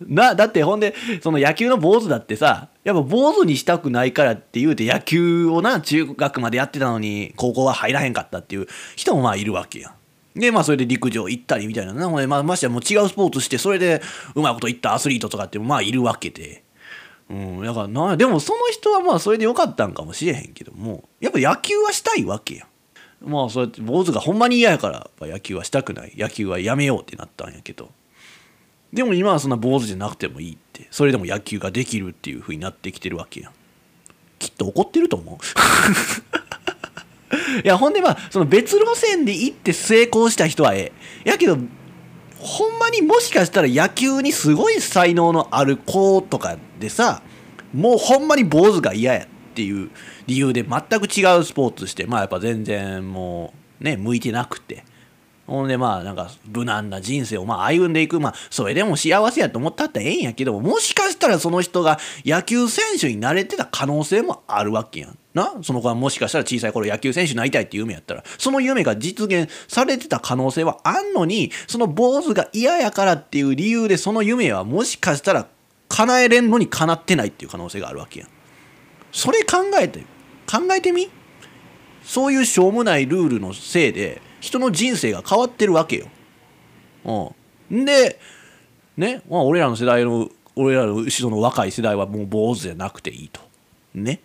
[0.00, 9.94] なだってほんでその野球の坊主だってさやっぱ坊主にしたくないからって言うて野球をな中学までやってたのに高校は入らへんかったっていう人もまあいるわけやん。
[10.38, 14.02] でまあそれで陸上行ったりみたいななほんでまあましてやもう違うスポーツしてそれで
[14.34, 16.64] うまいこといったアスリートとかってまあいるわけで。
[17.30, 23.30] うん、だからなでもその人はまあそれでよかったんかもしれへんけどもやっぱ野球はしたいわけやん。
[23.30, 27.90] まあそうやって坊主がほんまに嫌やからやっぱ野球はしたくない野球はやめようってなったんやけど。
[28.94, 30.86] でも今はそんな坊主じゃなくてもいいって。
[30.92, 33.52] それでも野球ができるっていう風になってきてるわけやん。
[34.38, 35.38] きっと怒ってると思う。
[37.64, 40.92] いやほんでまあその別路線で行って成功した人はえ
[41.24, 41.30] え。
[41.30, 41.58] やけど
[42.38, 47.22] ほんまにもしかしたら野球にすごい才能のある子とかでさ
[47.72, 49.90] もうほんまに坊主が嫌やっていう
[50.28, 54.84] 理由で全く違うスポーツしてまあやっぱ全然もうね向いてなくて。
[55.46, 65.18] ほんでまあなんか無難な人生をまあ歩んでいくまあそれでも幸せやと思ったってええんやけどもしかしたらその人が野球選手になれてた可能性もあるわけやん。
[65.34, 75.48] なその子はもしかしたら小さい頃野球選手になりたいっていう夢やったらその夢が実現されてた可能性はあんのにその坊主が嫌やからっていう理由でその夢はもしかしたら
[75.88, 78.28] 叶えれんのに叶ってないっていう可能性があるわけやん。
[79.10, 80.00] それ考えて
[80.50, 81.10] 考えてみ？
[82.04, 86.06] そういうしょうもないルールのせいで人の人生が変わってるわけよ。
[87.70, 88.20] うん、で、
[88.96, 93.40] ね、まあ、俺らの世代の俺らの後ろの若い世代はもう坊主じゃなくていいと。
[93.94, 94.20] ね。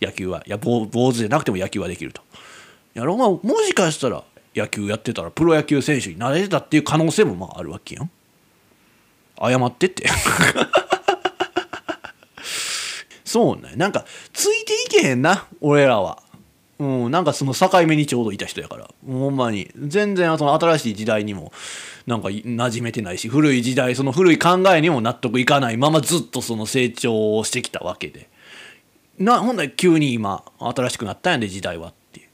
[0.00, 0.42] 野球は。
[0.46, 2.22] いや坊主じゃなくても野球はできると。
[2.94, 4.24] やろまあ、もしかしたら
[4.56, 8.10] 野球やってたらプロ野球選手になれてたっていう可能性もまああるわけやん。
[9.40, 10.08] 謝ってって。
[13.24, 13.74] そうね。
[13.76, 16.22] なんか、ついていけへんな、俺らは。
[16.78, 18.88] うん、なんかその境目にちょうどいた人やから。
[19.06, 19.70] ほんまに。
[19.76, 21.52] 全然その新しい時代にも
[22.06, 28.30] なんか馴染めてないし古い時代その古い考えにも納得いかないままずっとその成長をしてきたわけで。
[29.18, 32.28] なほんなら急に今新しくなったんやで時代はっていう。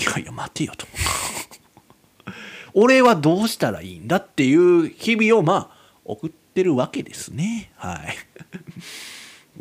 [0.00, 0.86] いやいや待てよと。
[2.74, 7.70] 俺はどうしたらいいんだっていう日々をまあ送ってるわけですね。
[7.76, 8.16] はい。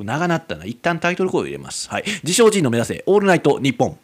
[0.03, 0.65] 長なったな。
[0.65, 1.89] 一旦タイトルコール入れます。
[1.89, 2.03] はい。
[2.23, 3.97] 自称人の目指せ、オールナイトニッポン。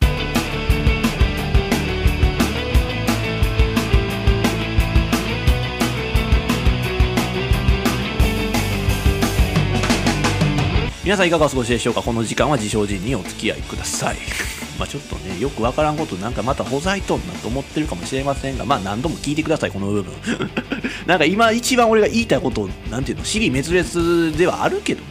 [11.03, 12.01] 皆さんいかがお過ごしでしょうか？
[12.01, 14.15] この時間は自称人にお付き合いください。
[14.79, 20.13] まあちょっとね、よくわからんことなんかまたほざいとんなと思ってるかもしれませんが、まあ何度も聞いてください、この部分。
[21.05, 25.03] なんか今一番俺が言いたいことを、なんていうの、尻滅裂ではあるけど、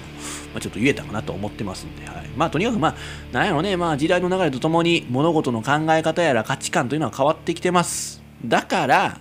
[0.54, 2.94] まあ、ちょっと言えたかなと思ってますんで、はい、まあとにかくまあ
[3.32, 8.22] なんやろね、まあ時代の流れとともに物事の考え方やら価値観というのは変わってきてます。
[8.44, 9.20] だから、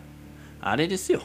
[0.61, 1.23] あれですよ。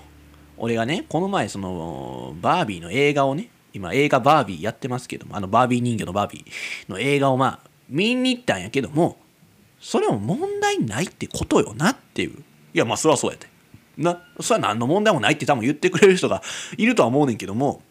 [0.56, 9.18] 俺がね、この前そのバービーの映画をね、今映画バービーやってますけども、あのバービー人形のバービーの映画をまあ見に行ったんやけども、
[9.78, 12.42] それも問題ないってことよなっていう。
[12.72, 13.46] いや、まあそれはそうやって。
[13.98, 16.42] な、それは何の問題もないって多分言ってくれる人が
[16.78, 17.82] いるとは思うねんけども、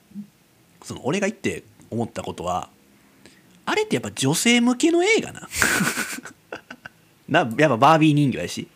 [0.82, 2.70] その俺が言って思ったことは
[3.66, 5.48] あれってやっぱ女性向けの映画な。
[7.28, 8.68] なやっぱバービー人形やし。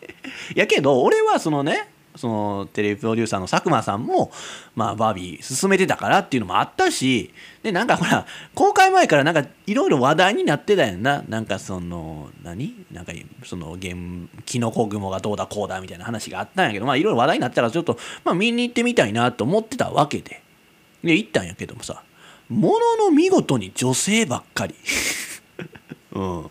[0.54, 4.30] やけど俺はそのねそのテレビプロデューサーの佐久間さんも、
[4.74, 11.24] まあ、バービー進めてたからっていうのもあったしでなんかほら公開前からなんかいろいろ話題になってたよな。
[11.26, 12.74] なんかその何？
[12.90, 13.12] なんか
[13.44, 20.42] そのゲームキノコ雲がどうだこうだみたいな話があったんやけどまあいろいろ話題になったらちょっと、まあ、見に行ってみたいなと思ってたわけで。
[21.02, 22.02] で行ったんやけどもさ。
[22.48, 24.74] ものの見事に女性ばっかり。
[26.12, 26.50] うん。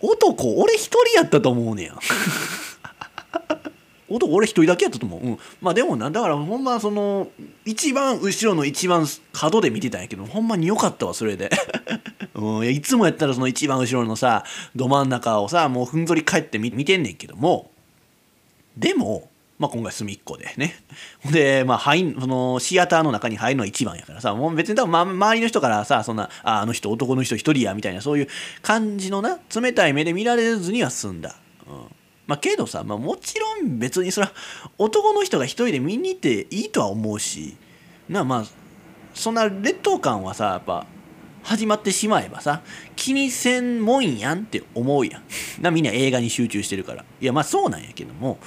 [0.00, 1.98] 男俺一人やったと思うねや。
[4.08, 7.28] 男俺一人だけやったと思う、うん、まあでもなだからほんまその
[7.64, 11.50] 一番後ろの一番角で見てたんやけどほんまによかったわそれで、
[12.34, 14.44] うん、いつもやったらその一番後ろのさ
[14.76, 17.70] ど真ん中をさもうふんぞり返って見見てんねんけども
[18.76, 20.74] でもまあ、今回隅っこでね。
[21.30, 28.28] で、まあ、入そのシアターの中に入るのは一番やからさ、もう別に多分、ま、周りの人からさ、そんな、ああの人、男の人一人や、みたいな、そういう
[28.62, 31.36] 感じのな、冷たい目で見られずには済んだ。
[31.68, 31.86] うん
[32.26, 34.32] まあ、けどさ、まあ、もちろん別にそれは
[34.78, 37.56] 男の人が一人で見に行っていいとは思うし
[38.08, 38.44] なまあ
[39.14, 40.86] そんな劣等感はさやっぱ
[41.42, 42.62] 始まってしまえばさ
[42.96, 45.22] 気にせんもんやんって思うやん
[45.60, 48.38] なみんな映画に集中してるからいやまあそうなんやけども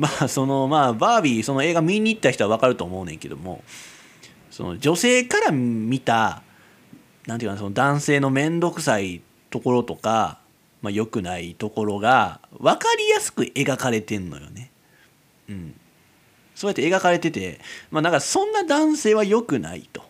[0.00, 3.62] まあそのまあバービーその映画見に行った人は分かると思うねんけども
[4.50, 6.42] その女性から見た
[7.26, 10.40] なんていうかその男性の面倒くさいところとか
[10.82, 14.70] まあ、良くないところが分かりやすく描かれてんのよね。
[15.48, 15.74] うん。
[16.54, 17.60] そうやって描かれてて、
[17.90, 20.02] まあなんかそんな男性は良くないと。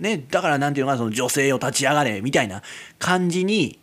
[0.00, 2.62] ね、だからなんていうのかな、その女性を立ち上がれみたいな
[2.98, 3.78] 感じに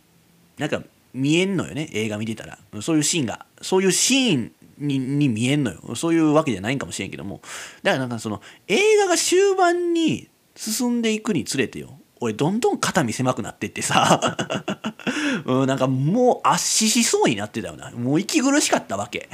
[0.58, 0.82] なんか
[1.14, 2.58] 見えんのよね、映画見てたら。
[2.80, 5.94] そういうシーンが、そういうシーンにに見えんのよ。
[5.94, 7.40] そういうわけじゃないんかもしれんけども。
[7.82, 11.98] だからなんかその映画が終盤に進んでいくにつれてよ。
[12.22, 14.36] 俺どんどん肩身狭くなってってさ
[15.44, 19.28] うん、なんかもう圧死しそうになってたよなもう息苦しかったわけ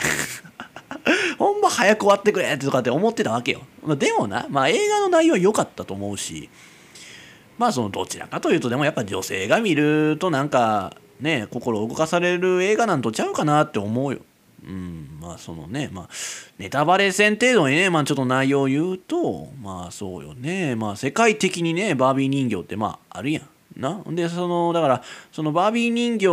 [1.38, 3.60] ほんま早く終わってくれってとかって思ってたわけよ
[3.96, 6.48] でもな、まあ、映画の内容は良かったと思うし
[7.58, 14.20] まあそのどちらかというとでもやっぱ女性が見るとなんかね心動かされる映画なんとちゃうかなって思うよ
[14.66, 16.08] うん、まあそのね、まあ、
[16.58, 23.48] ネタバレ戦程度にね、まあちょっと内容を言うと、まあそうよね、まあ世界的にね、バービー人形ってまああるやん。
[23.80, 24.02] な。
[24.08, 26.26] で、その、だから、そのバービー人形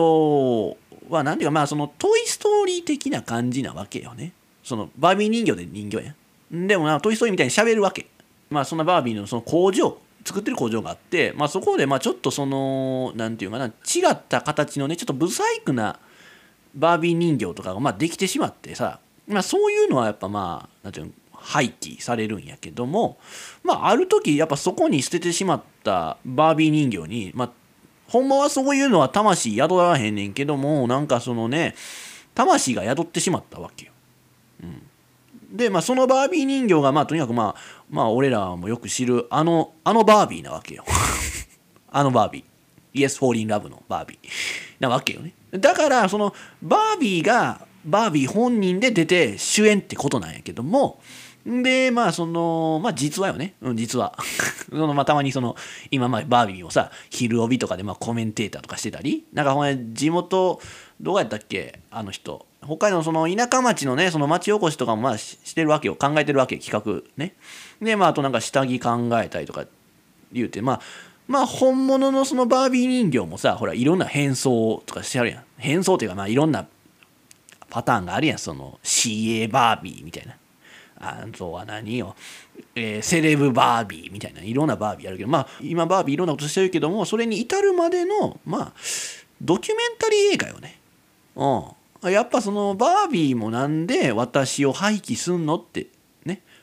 [1.09, 4.33] は、なんていうか、まあそのトイ・ストーリー的な感じなわけよね。
[4.63, 6.15] そのバービー人形で人形や
[6.57, 6.67] ん。
[6.67, 8.07] でもな、トイ・ストーリーみたいに喋るわけ。
[8.49, 13.71] まあそんなバービーのその工場、作ってる工場があって、まあそこで、まあちょっとその、なんていうかな、違
[14.11, 15.99] った形のね、ちょっとブサイクな、
[16.75, 21.11] バービー人形とかがまあできてしまってさ、まあ、そういうのはやっぱまあなんていうの
[21.45, 23.19] 廃棄されるんやけども、
[23.63, 27.51] まあ、ある時やっぱそこに捨ててしまったバービー人形に、まあ、
[28.07, 31.75] ほんまはそういうのは魂宿らへんねんけどもなんかそのね
[32.33, 33.91] 魂が宿ってしまったわけよ。
[34.63, 40.83] うん、でまあそのバービー人形がまあとにかくまあまあ俺らもよく知るあのあのバービーなわけよ。
[41.91, 42.54] あのバービー。
[42.95, 44.27] イエス・フォーリン・ラブのバービー。
[44.79, 45.33] なわけよね。
[45.51, 50.99] だからそのバービーがバービー本人で出て主演ってことなんやけども
[51.45, 54.17] でまあそのまあ実はよね、うん、実は
[54.69, 55.55] そのまあたまにその
[55.91, 60.59] 今までバービーをさ昼帯とかでまあコメンテーターとかしてたりなんかほん地元
[60.99, 61.79] どうやったっけ？
[61.91, 62.45] あの人。
[62.63, 65.95] 北海道のその田舎町のねその町おこしとかもまあしてるわけよ。
[65.95, 67.35] 考えてるわけ企画ね。
[67.79, 69.65] でまああとなんか下着考えたりとか
[70.31, 70.81] 言うてまあ
[71.27, 75.43] まあ本物のそのバービー人形もさほらいろんな変装とかしてあるやん。
[75.57, 76.67] 変装っていうかまあいろんな
[77.69, 78.37] パターンがあるやん。
[78.37, 80.35] その CA バービーみたいな。
[80.97, 82.15] あとは何よ、
[82.73, 84.41] えー、セレブバービーみたいな。
[84.41, 85.29] いろんなバービーあるけど。
[85.29, 88.73] まあ今バービーいろんなことしてるけどもそれに至るまでのまあ
[89.41, 90.79] ドキュメンタリー映画よね。
[91.35, 92.11] うん。
[92.11, 95.87] やっぱそのバービーもなんで私を廃棄すんのって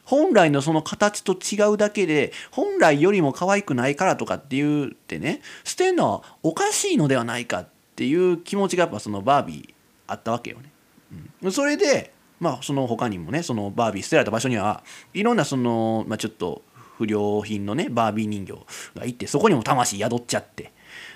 [0.05, 9.75] 本来のその形と違うだけで本来よりも可愛くないからとかって言ってね捨てるのはおかしいのではないかっていう気持ちがやっぱそのバービー
[10.07, 10.71] あったわけよね。
[11.43, 14.83] うん、それでまあその他にもねそのバービー捨てられた場所には
[15.15, 16.63] いろんなその、まあ、ちょっと
[16.99, 18.55] 不良品のねバービー人形
[18.99, 20.73] がいてそこにも魂宿っちゃって。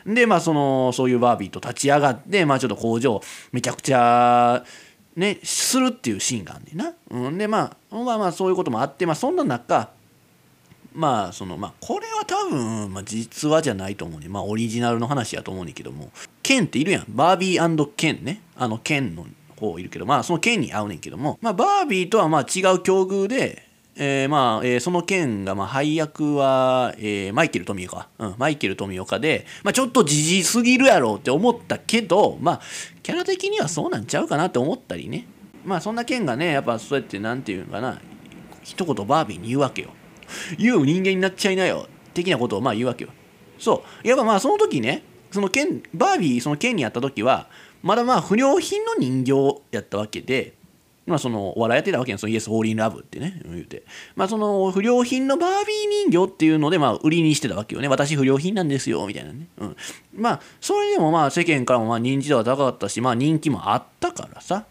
[0.07, 3.21] でまあそのそういうバービーと立ち上がってまあちょっと工場
[3.53, 4.65] めちゃくちゃ
[5.17, 6.93] ね、するっていうシーンがあんねんな。
[7.11, 9.91] うん、でまあまあまあそういうこともあって、まあ、そんな中
[10.95, 14.29] まあそのまあこれは多分、まあ、実話じゃないと思うね。
[14.29, 16.11] まあオリジナルの話やと思うねんけども。
[16.43, 17.05] ケンっているやん。
[17.09, 18.43] バービーケンね。
[18.57, 19.27] あのケンの
[19.59, 23.66] 方いるけどまあそのケンに合うねんけども、まあ、バービーとはまあ違う境遇で
[23.99, 32.61] えーまあえーその件が、まあ、配役は、えーマイケル富岡、うん、マイケル富岡で、まあ、ちょっとじじすぎるやろって思ったけど、まあ、
[33.03, 35.27] キャラ的にはそうなんちゃうかなって思ったりね。
[35.65, 38.01] まあそんな件がねやっぱそうやってなんていうのかな。
[38.63, 39.91] 一言バービーに言うわけよ。
[40.59, 41.89] 言う人間になっちゃいなよ。
[42.15, 43.11] 的なことをまあ言うわけよ。
[43.59, 44.09] そう。
[44.09, 47.49] やっぱまあその時ねその剣バービーその剣にやった時は
[47.83, 50.55] まだまあ不良品の人形やったわけで
[51.07, 52.19] まあそのお笑いやってたわけやん。
[52.19, 53.41] そのイエス・ホーリー・ラブってね。
[53.45, 53.85] 言うて。
[54.17, 57.89] まあその不良品のバービー人形っていうのでまあ売りにしてたわけよね。
[57.89, 59.07] 私不良品なんですよ。
[59.07, 59.77] みたいなね、うん、
[60.15, 64.65] まあそれでもまあ世間からもまあ認知度は高かったしまあ人気もあったからさ。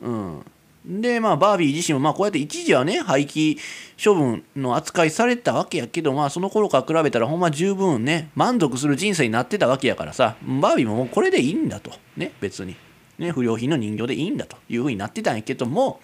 [0.00, 0.44] うん。
[0.86, 3.58] でまあバービー自身もまあこうやって一時はね廃棄
[4.02, 10.36] 処分の扱いされたわけやけどまあその頃から比べたらほんま十分ね満足する人生になってたわけやからさ。
[10.42, 11.90] バービーももうこれでいいんだと。
[12.16, 12.76] ね別に。
[13.20, 16.00] ね不良品の人形でいいんだというふうになってたんやけども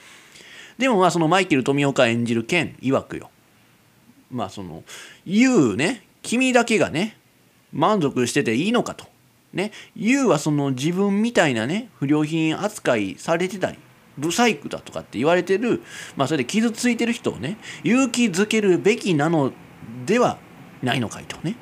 [0.78, 3.30] でもまあそのマイケル富岡演じる剣曰くよ。
[4.30, 4.84] まあその
[5.26, 7.16] 言うね君だけがね
[7.72, 9.06] 満足してていいのかと。
[9.52, 13.78] ね YOU はその自分みたいなね不良品扱いされてたり
[14.18, 15.82] ブサイクだとかって言われてる
[16.16, 19.52] まあそれで傷ついてる人をね勇気づけるべきなの
[20.04, 20.38] では
[20.82, 21.56] ないのかいとね。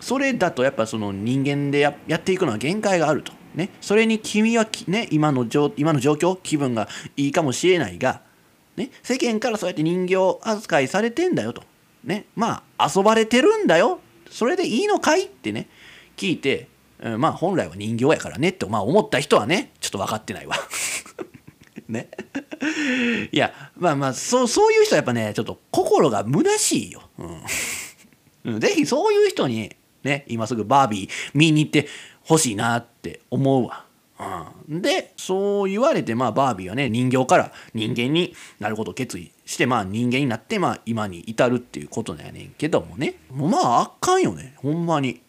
[0.00, 3.32] それだとやっぱその人間でやっていくのは限界があると。
[3.54, 8.22] ねそれに君はね今の状今の状況気分がいいかもしれないが
[8.76, 11.62] ね世間からそうやって人形扱いされてんだよと。
[12.04, 14.00] ねまあ遊ばれてるんだよ。
[14.30, 15.68] それでいいのかいってね
[16.16, 16.68] 聞いて、
[17.00, 20.56] うんまあ本来は人形やからねって、まあ、思った人はねちょっと分かってないわ。
[21.88, 22.08] ね。
[23.32, 27.02] いやまあまあそうそういう人はやっぱねちょっと心が虚しいよ、
[28.44, 31.88] うん、 ぜひそういう人にね今すぐバービー見に行って
[32.24, 33.84] ほしいなって思うわ
[34.68, 45.20] うん、でそう言われてまあバービーはね人形から人間になることを決意してまあ人間になってまあ今に至るっていうことなんやねんけどもねもうまああかんよねほんまに。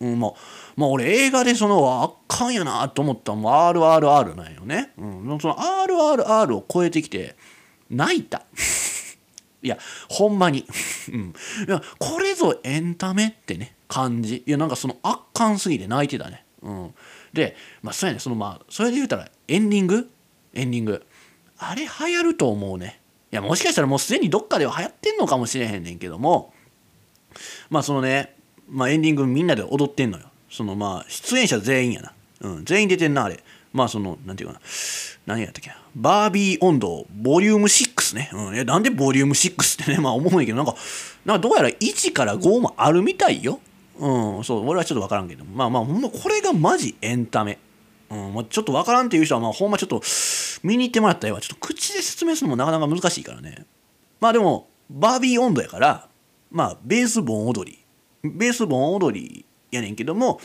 [0.00, 0.32] うん、まあ、
[0.76, 4.92] まあ俺映画でそのあっかんやなと思ったのも RRR なんよね。
[4.96, 7.34] うん、その RRR を超えてきて
[7.90, 8.44] 泣いた。
[9.62, 10.66] いやほんまに。
[11.12, 11.34] うん、
[11.66, 14.42] いやこれぞエンタメってね感じ。
[14.46, 16.44] いやなんかその圧巻すぎて泣いてたね。
[16.62, 16.94] うん、
[17.32, 18.20] でまあそうやね。
[18.20, 20.10] そのまあそれで言うたらエンディング？
[20.54, 21.04] エンディング。
[21.58, 23.00] あれ流行ると思うね。
[23.32, 26.54] いやもしかしたらもうすでにどっかでは流行ってんのかもしれへんねんけども。
[27.70, 28.34] まあそのね
[28.70, 30.30] まあ、エンディングみんなで踊ってんのよ。
[30.50, 33.42] そのまあ出演者全員やな、うん、全員出てんなあれ。
[33.72, 34.60] まあそのなんていうかな。
[35.26, 35.76] 何やったっけな。
[35.94, 39.98] バービー温度ボリューム6ね、うん、いやなんでボリューム6ってね。
[40.02, 40.74] まあ思うんやけどなんか
[41.24, 43.60] なんかどうやら1から5もあるみたいよ。
[43.98, 44.44] うん。
[44.44, 44.68] そう。
[44.68, 45.44] 俺はちょっと分からんけど。
[45.44, 47.58] まあまあほんまこれがマジエンタメ。
[48.10, 48.34] うん。
[48.34, 50.02] まあ、ちょっと分からんっていう人はまあほんまちょっと
[50.62, 51.40] 見に行ってもらったらええわ。
[51.40, 53.66] ちょっと口で説明するのもなかなか難しいからね。
[54.20, 56.08] まあでもバービー温度やから
[56.50, 57.78] まあベース盆踊り。
[58.24, 60.40] ベース盆踊りやねんけども、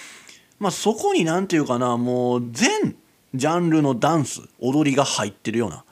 [0.59, 2.95] まあ、そこになんていうかなもう全
[3.33, 5.83] ジャンルのダンス踊りが入ってるような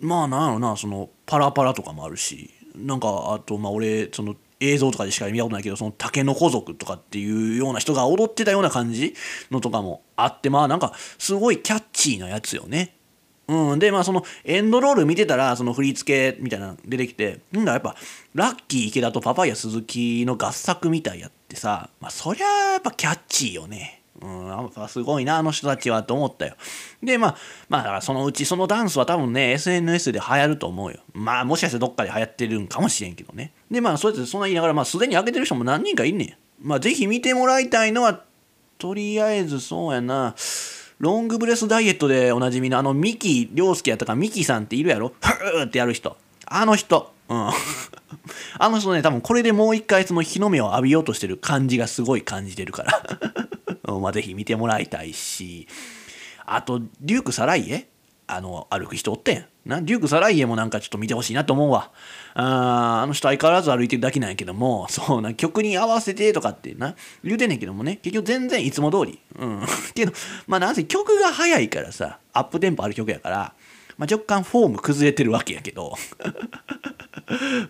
[0.00, 9.14] まあなんやろなそのパラパラとかもあるしなんかあとまあ俺その映像とかでしか見たことないけどそのタケノコ族とかっていうような人が踊ってたような感じ
[9.50, 12.94] のとかもあってまあなんかすごいキャッチーなやつよね。
[13.48, 17.94] うん、でまあそのエンドロール見てたらその振り付けみたいなの出てきてんだやっぱ
[18.34, 23.95] ラッキー池田とパパイヤ鈴木の合作みたいやってさまあそりゃやっぱキャッチーよね。
[24.22, 26.56] うん、やっぱすごいなあの人たちはと思ったよ。
[27.02, 27.36] でまあ
[27.68, 31.00] まあそのうちそのダンスは多分ね SNS で流行ると思うよ。
[31.12, 33.52] まあもしかしてどっかで流行ってるんかもしれんけどね。
[33.70, 36.34] でまあそうやってそんな言いながらまあすでに上げてる人も何人かいんねん。
[36.60, 38.22] まあぜひ見てもらいたいのは
[38.78, 40.34] とりあえずそうやな。
[40.98, 46.16] ロングブレスダイエットでおなじみのあのミキ涼介やったかミキさんっているやろふーってやる人。
[46.46, 47.12] あの人。
[47.28, 47.50] うん。
[48.58, 53.02] あの人ね、多分これでもう一回その日の目を浴びようとしてる感じがすごい感じてるから。
[53.86, 55.66] まあぜひ見てもらいたいし。
[56.44, 57.88] あと、デューク・サライエ
[58.28, 59.46] あの、歩く人おってん。
[59.64, 61.92] な、デューク・サライエもなんかちょっと見てほしいなと思うわ。
[62.34, 69.20] ああの人相変わらず歩いてるだけなんやけども、そうな、曲に合わせてとかってな、言うてんねんけどもね、結局全然いつも通り。
[69.38, 69.62] うん。
[69.94, 70.12] けど、
[70.46, 73.54] まあなんせ曲が早いからさ、アップテンポある曲やから、
[73.98, 75.94] まあ若干フォーム崩れてるわけやけど。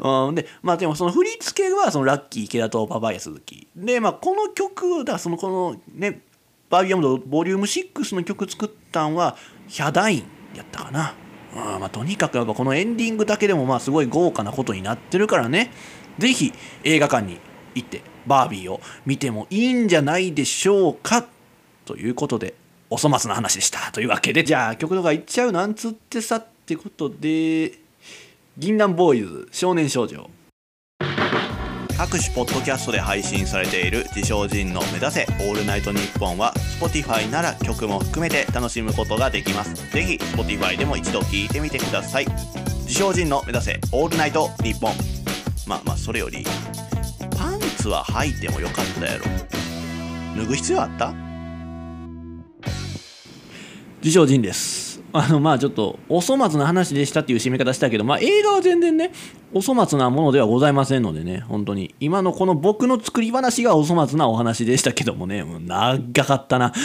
[0.01, 3.66] うん、でまあでもその振り付けはそのラッキー池田とパパイヤ鈴木。
[3.74, 6.20] でまあこの曲だそのこのね
[6.68, 9.37] バービーアムドボリューム6の曲作ったんは
[9.68, 10.24] ヒャダイン
[10.55, 11.14] やったかな、
[11.55, 15.70] うんまあ、とにかくやっぱこのエンディングだけでもまあすごい豪華なことになってるからね。
[16.18, 16.53] ぜひ
[16.85, 17.39] 映画館に
[17.74, 21.27] 行ってバービーを見てもいいんじゃないでしょうか。
[21.85, 22.55] ということで。
[22.97, 23.92] お粗末な話でした。
[23.92, 24.42] というわけで。
[24.42, 27.72] じゃあ曲とかいっちゃうなんつってさってことで
[28.57, 30.30] 銀杏ボーイズ少年少女。
[31.99, 39.74] 各種ポッドキャストで配信されている自称人の目指せオールナイトニッポンは Spotify なら曲も含めて楽しむことができます。
[39.92, 42.26] ぜひ Spotify でも一度聞いてみてください。
[42.86, 44.94] 自称人の目指せオールナイトニッポン。
[45.66, 46.44] まあまあそれより。
[47.36, 49.24] パンツは履いてもよかったやろ。
[50.36, 51.26] 脱ぐ必要あった？
[54.07, 55.02] 自称人です。
[55.12, 59.11] あのまあちょっとお粗末な話でしたっていう締め方したけど、まあ、映画は全然ね
[59.52, 61.92] お粗末なものではございませんのでね本当に。
[61.98, 66.72] 今のこの僕の作り話がお粗末なお話でしたけどもねもう長かったな。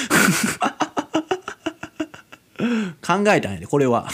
[3.06, 4.10] 考えたんやでこれは。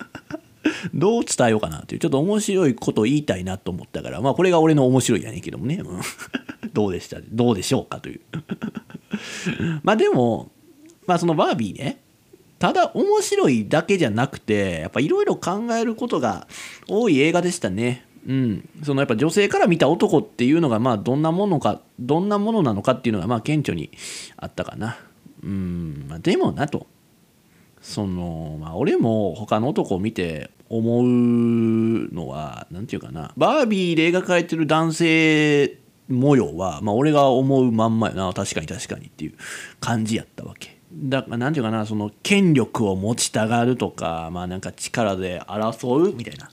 [0.92, 6.00] どう伝えようかなっていうちょっと面白いことを言いたいなと思ったからまあこれが俺の面白いやねんけどもね、うん、
[6.74, 8.20] どうでしたどうでしょうかという。
[9.82, 10.50] まあでも
[11.06, 12.02] まあそのバービーね
[12.58, 16.48] ただ面白いだけじゃなくてやっぱいろいろ考えることが
[16.88, 18.04] 多い映画でしたね。
[18.26, 23.90] うん、そのやっぱ女性から見た男っていうのがまあどんなものかどんなものなのかっていうのがまあ顕著に
[24.36, 24.98] あったかな。
[25.42, 26.88] うんまあ、でもなと
[27.80, 31.04] そのまあ俺も他の男を見て思う
[32.12, 35.78] のは何て言うかなバービーで描かれてる男性
[36.08, 39.34] 模様はまあ俺が思うまんまやな確かに確かにっていう
[39.80, 40.77] 感じやったわけ。
[40.92, 46.50] だから何て言うかなその権力を持ちたがるとかまあなんか力で争うみたいな。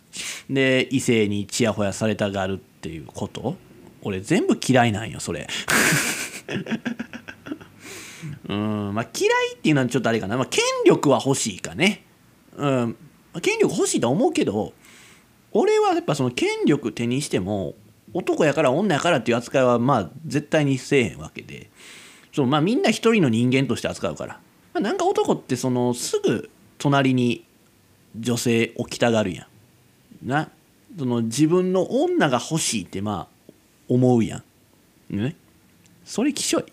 [0.50, 3.56] で異性にちやほやされたがるっていうこと。
[4.02, 5.48] 俺全部嫌いなんよそれ。
[8.48, 12.04] うんまあ嫌いっていうのはちょっとあれかな、まあ、権力は欲しいかね。
[12.56, 12.96] うん
[13.42, 14.74] 権力欲しいと思うけど
[15.52, 17.76] 俺はやっぱその権力手にしても
[18.14, 21.70] 男やから女やからっていう扱いはまあ絶対にせえへんわけで。
[22.36, 24.34] そうまあみんな一人の人間として扱うから、
[24.74, 27.46] まあ、なんか男ってそのすぐ隣に
[28.20, 29.48] 女性置きたがるや
[30.22, 30.28] ん。
[30.28, 30.50] な。
[31.00, 33.54] その自分の女が欲しいってまあ
[33.88, 34.44] 思うや
[35.10, 35.18] ん。
[35.18, 35.38] ね。
[36.04, 36.66] それきしょい。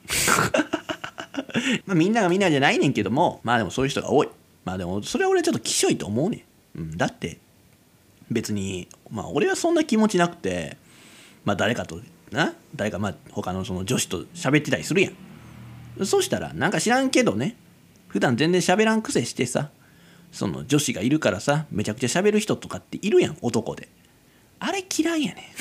[1.87, 3.41] まあみんながみんなじゃないねんけども。
[3.45, 4.29] まあでもそういう人が多い。
[4.65, 6.45] まあでもそれは俺ちょっときしょいと思うね
[6.77, 7.39] ん、うん、だって
[8.33, 10.77] 別にまあ俺はそんな気持ちなくて
[11.45, 12.01] まあ誰かと
[12.33, 12.53] な。
[12.75, 15.13] 誰かまあ他のその女子と喋ってたりするやん。
[16.05, 17.57] そしたらなんか知らんけどね。
[18.09, 19.71] 普段全然喋らんくせしてさ
[20.33, 23.89] その女子がいるからさめちゃくちゃ喋る人とかっているやん男で。
[24.59, 25.53] あれ嫌いやね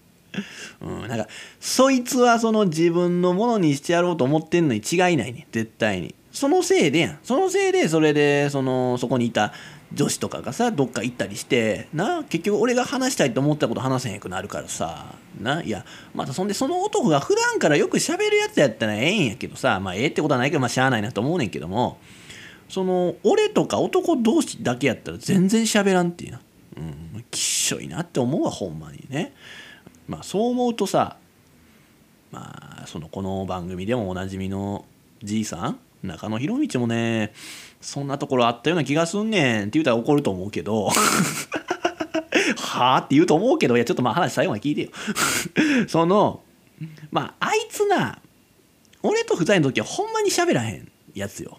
[0.80, 1.26] うん、なんか
[1.58, 6.14] そいつはその自分のものにしてやろうと思ってんのに違いないね絶対に。
[6.30, 7.18] そのせいでやん。
[7.22, 9.52] そのせいでそれでそのそこにいた
[9.92, 15.84] 女子とかがさどっか行ったりしてな結局俺が話したいと思ったこと話せへんくなるからさないや
[16.14, 21.98] またそんでその男が普段からよく喋るやつやったらええんやけどさまあええってことはないけどまあしゃあないなと思うねんけども
[22.68, 26.40] その俺とか男同士だけやったら全然喋らんっていうな。
[26.76, 29.34] うんきっしょいなって思うわほんまにね。
[30.06, 31.16] まあそう思うとさ
[32.30, 34.84] まあそのこの番組でもおなじみの
[35.22, 37.32] じいさん中野博道もね
[37.80, 40.90] そんなところあったような気がすんねんって言うたら怒ると思うけど。
[42.56, 44.90] はあって言うと思うけどいやちょっとまあ話最後まで聞いてよ。
[45.88, 46.40] その
[47.10, 48.20] まああいつな
[49.02, 51.58] 俺と二人の時はほんまに喋らへんやつよ。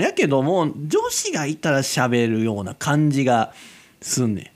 [0.00, 3.52] やけども女子がいたら喋るような感じが
[4.00, 4.52] すんね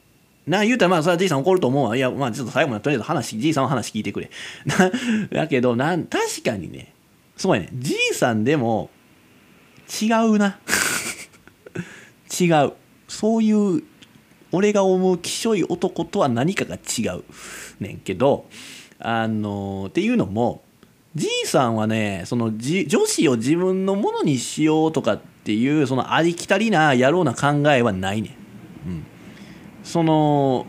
[0.47, 0.51] ん。
[0.51, 1.97] な言うたらまあそれはじいさん怒ると思うわ。
[1.97, 4.31] いやまあちょっと最後までとりあえず話じいさんの話聞いてくれ。
[4.67, 4.91] な
[5.43, 6.93] やけどなん確かにね
[7.37, 8.91] そうやねじいさんでも
[10.03, 10.59] 違うな。
[12.41, 12.73] 違う。
[13.09, 13.83] そういう
[14.53, 17.25] 俺が思うきしょい男とは何かが違う。
[17.81, 18.47] ねんけど
[18.99, 20.63] あのっていうのも
[21.15, 28.37] じいさんはねそのじ女子を自分のものにしようとかっていうそのありきたりな野郎な考えはないね
[28.87, 29.07] ん、うん、
[29.85, 30.67] その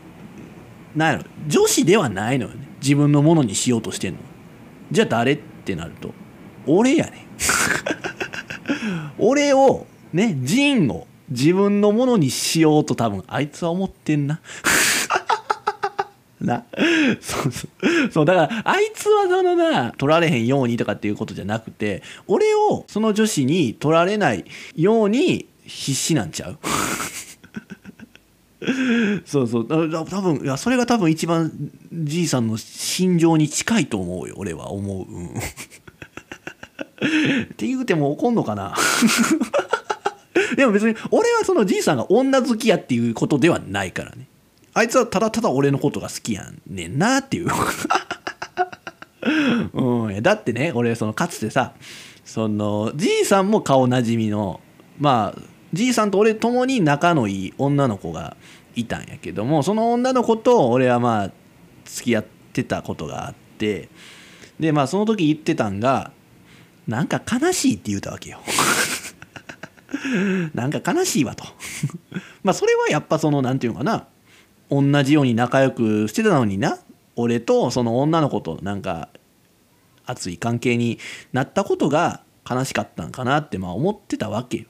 [0.95, 1.23] なんやろ。
[1.47, 2.67] 女子ではないのよね。
[2.81, 4.19] 自分のものにしようとしてんの
[4.91, 6.13] じゃあ誰ってなると
[6.65, 7.13] 俺やねん。
[9.17, 14.39] 俺をねジンを自分のものにしようと多分あいつは思ってんな。
[16.41, 16.65] な。
[17.21, 18.11] そうそう。
[18.11, 24.45] そうだからあいつはそのな取られへんようにとかっていうことじゃなくて俺をその女子に取られない
[24.75, 26.57] ように必死なんちゃう？
[29.25, 29.67] そうそう。
[29.67, 29.77] 多
[30.21, 31.51] 分いやそれが多分一番
[31.93, 35.33] じいさんの心情に近いと思うよ俺は思う、うん、
[36.99, 38.75] って言うても怒んのかな？
[40.55, 44.27] でも別に俺はそのじいさんが女好きやっていうことではないからね。
[44.73, 47.47] あいつはただただ俺のことが好きやんねんなっていう。
[49.73, 51.73] うん、だってね俺そのかつてさ
[52.23, 54.61] そのじいさんも顔なじみの
[54.99, 55.41] まあ
[55.73, 58.37] じいさんと俺ともに仲のいい女の子が
[58.75, 61.31] いたんやけどもその女の子と俺はまあ
[61.85, 63.89] 付き合ってたことがあって
[64.59, 66.11] でまあその時言ってたんが
[66.87, 68.39] なんか悲しいって言うたわけよ。
[70.53, 71.43] なんか悲しいわと。
[72.43, 74.07] まあそれはやっぱその何て言うのかな。
[74.71, 76.77] 同じように仲良くしてたのにな。
[77.15, 79.09] 俺とその女の子となんか
[80.05, 80.99] 熱い関係に
[81.33, 84.65] なったことが悲しかったんかなってまあ思ってたわけよ。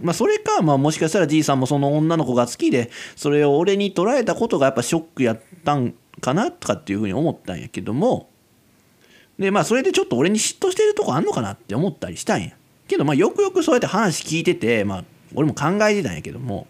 [0.00, 8.28] まあそれか、まあもしかしたらじいさんもその女の子が好きで、それを俺に捉えたことがやっぱショックやったんかなとかっていうふうに思ったんやけども、
[9.38, 12.52] でまあそれでちょっと俺に嫉妬してるとこあんのかなって思ったりしたんや。
[12.86, 15.04] けどまあよくよくそうやって話聞いてて、まあ
[15.34, 16.66] 俺も考えてたんやけども、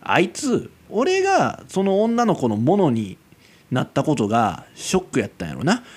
[0.00, 3.18] あいつ、俺がその女の子のものに
[3.70, 5.82] なったことがショックやったんやろな。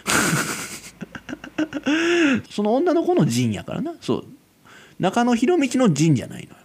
[2.49, 3.93] その女の子の陣やからな。
[4.01, 4.25] そう。
[4.99, 6.55] 中野博道の陣じゃないのよ。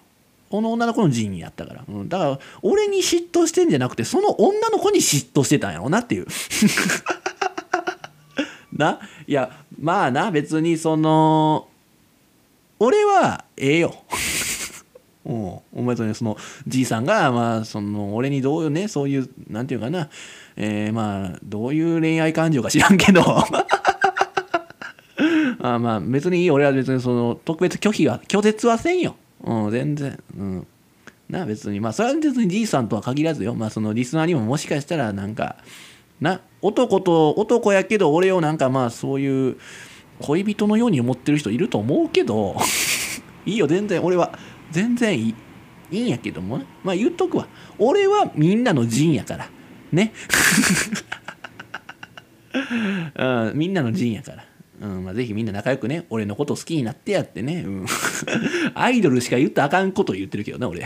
[0.50, 1.84] この女の子の陣やったから。
[1.86, 6.26] うん、だから、俺に嫉妬してんじゃなくて、その女の子に嫉妬してたんやろなっていう。
[8.76, 9.50] な、いや、
[9.80, 11.68] まあな、別にその、
[12.78, 13.94] 俺はええよ。
[15.24, 20.10] うん、お前とね、そのじいさんが、まあ、その俺にどういうね、そういう、なんていうかな、
[20.56, 23.22] えー、まあ、どういう恋愛感情か知らんけど、
[25.60, 29.16] あまあ別にいい俺は別にその特別拒否は拒絶はせんよ。
[29.42, 30.22] うん、全然。
[30.36, 30.66] うん。
[31.30, 31.80] な、別に。
[31.80, 33.54] まあそれは別にじいさんとは限らずよ。
[33.54, 35.56] まあそのリスナーにももしかしたらなんか、
[36.20, 39.58] な、男と男やけど俺をなんかまあそういう
[40.20, 42.56] 恋人のように思ってる人いると思うけど、
[43.44, 44.38] いいよ、全然俺は。
[44.70, 45.34] 全然いい。
[45.90, 47.46] いいんやけどもねまあ言っとくわ。
[47.78, 49.50] 俺はみんなの陣やから。
[49.92, 50.14] ね。
[53.14, 54.46] うん、みんなの陣やから。
[54.80, 57.86] うんまあ、ぜひみんな仲良くね俺のこと好きになってやってね、うん、
[58.74, 60.84] アイドルしか言ったあかんこと言ってるけどね俺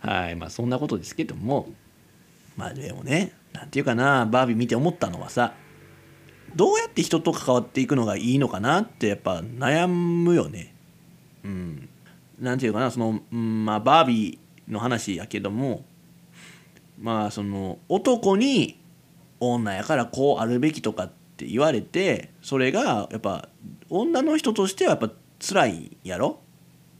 [0.00, 1.74] はいまあそんなことですけども
[2.56, 5.54] まあでもね何て言うかなバービー見て思ったのはさ
[6.54, 10.74] どうやって人と関わっていくのがいいのかなってやっぱ悩むよね。
[11.44, 11.88] うん。
[12.38, 15.84] 何て言うかなその、うん、まあバービーの話やけども
[17.00, 18.78] まあその男に
[19.40, 23.48] 女やからこうあるべきとかって言われてそれがやっぱ
[23.88, 26.40] 女の人としてはやっぱ辛いやろ？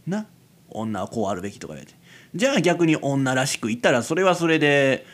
[0.07, 0.27] な。
[0.71, 1.99] 女はこうあるべきとか言われて。
[2.35, 5.05] じゃあ逆に女らしく言ったらそれはそれで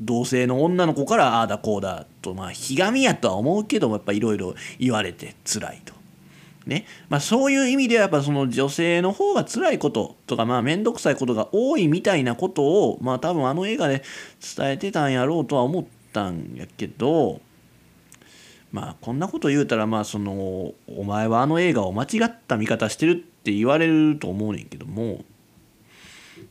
[0.00, 5.94] 同性の女の子からああだこうだとまあひがみやとは思うけどもやっぱいろいろ言われて辛いと。
[6.66, 14.02] ねまあ、そういう意味ではやっぱその女性の方が辛いこととかまあ面倒くさいことが多いみたいなことをまあ多分あの映画で
[14.56, 17.42] 伝えてたんやろうとは思ったんやけど
[18.72, 25.22] まあこんなこと言うたらまあそのお前はあの映画を間違った見方してるって言われると思うねんけども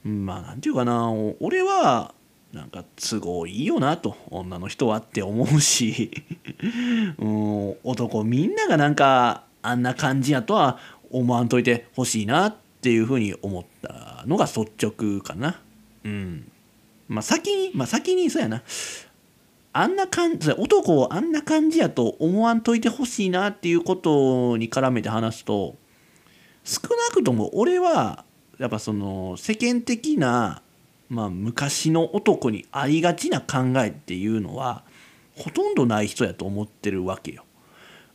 [0.04, 2.14] まあなんていうかな俺は
[2.54, 6.12] なんか都合いいよなと女の人はって思うし
[7.18, 10.78] うん男みんながなんかあんな感じやとは
[11.10, 15.62] 思わんといてほしいなっていうふうに思ったのが率直かな。
[16.04, 16.52] うん。
[17.08, 18.64] まあ先に、まあ先にそうやな。
[19.72, 25.76] あんな感じ、男をあんな感じやと思わんといてほしいなっていうことに絡めて話すと、
[26.64, 28.26] 少なくとも俺は、
[28.60, 30.63] やっぱその世間的な、
[31.14, 34.84] まあ昔の男にありがちな考えっていうのは、
[35.36, 37.46] ほとんどない人やと思ってるわけよ。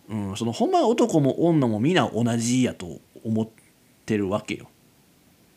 [0.08, 3.48] うん、そのほんま男も女も皆同じやと思っ
[4.04, 4.68] てるわけよ。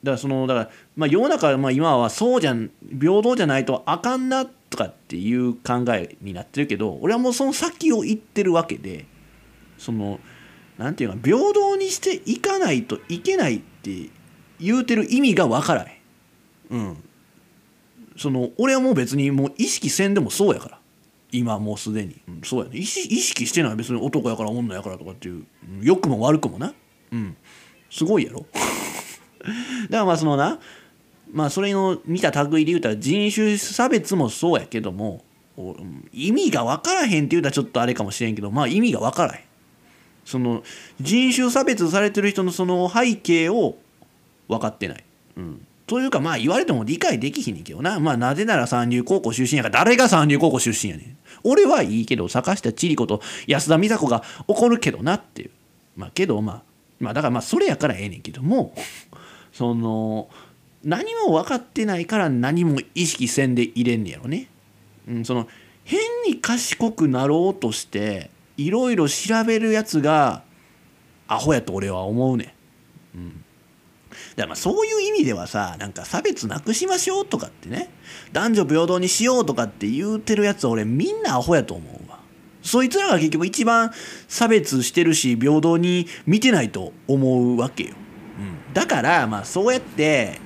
[0.04, 9.06] だからそのだから、まあ、世の中、まあ、今はそうじゃん平等じゃないとあかんなとかっていう考えになってるけど俺はもうその先を言ってるわけで
[9.78, 10.20] その
[10.80, 14.10] なんていうか平等にしていかないといけないって
[14.60, 16.02] 言うてる意味が分からへ
[16.72, 16.78] ん。
[16.78, 17.04] うん。
[18.18, 20.78] その俺はもう別にもう意識せんでもそうやから。
[21.34, 22.78] 今もうすでに、うん、そうやね。
[22.78, 23.76] 意識してない。
[23.76, 25.46] 別に男やから女やからとかっていう。
[25.82, 26.74] 良くも悪くもな。
[27.12, 27.38] うん。
[27.90, 28.46] すごいやろ。
[28.52, 29.56] だか
[29.90, 30.60] らまあそのな
[31.32, 35.24] まあそれの見た類で言うたら人種差別もそうやけども
[36.14, 39.42] 意味が分からへんって言うたらちょっとあれかもしれんけどまあ意味が分からへん。
[40.26, 40.64] その
[41.00, 43.78] 人種差別されてる人のその背景を
[44.48, 45.04] 分かってない、
[45.36, 55.52] うん、というかまあ言われても理解できひんねんけどなまあなぜなら三流高校出身やから誰が三流高校出身やねん俺はいいけど坂下千里子と安田美沙子が怒るけどなっていう
[55.98, 56.62] まあけどまあ
[57.02, 58.74] まあだからまあそれやからええねんけども
[59.52, 60.30] その
[60.86, 64.48] 何も分かってないから何も意識せんで入れんねやろね。
[65.10, 65.50] うん、その
[65.84, 70.44] 変に賢くなろうとしていろいろ調べるやつが
[71.28, 72.56] アホやと俺は思うね
[73.14, 73.18] ん。
[73.18, 73.44] うん、
[74.12, 77.90] だからまあそういう意味ではさなんか差別なくしましょうとかってね
[78.32, 82.20] 男女平等にしようとかって言うてるやつは俺みんなアホやと思うわ。
[82.62, 83.92] そいつらが結局一番
[84.28, 87.96] 差別してるし平等に見てないと思うわけよ、
[88.38, 90.40] うん、だからまあそうやって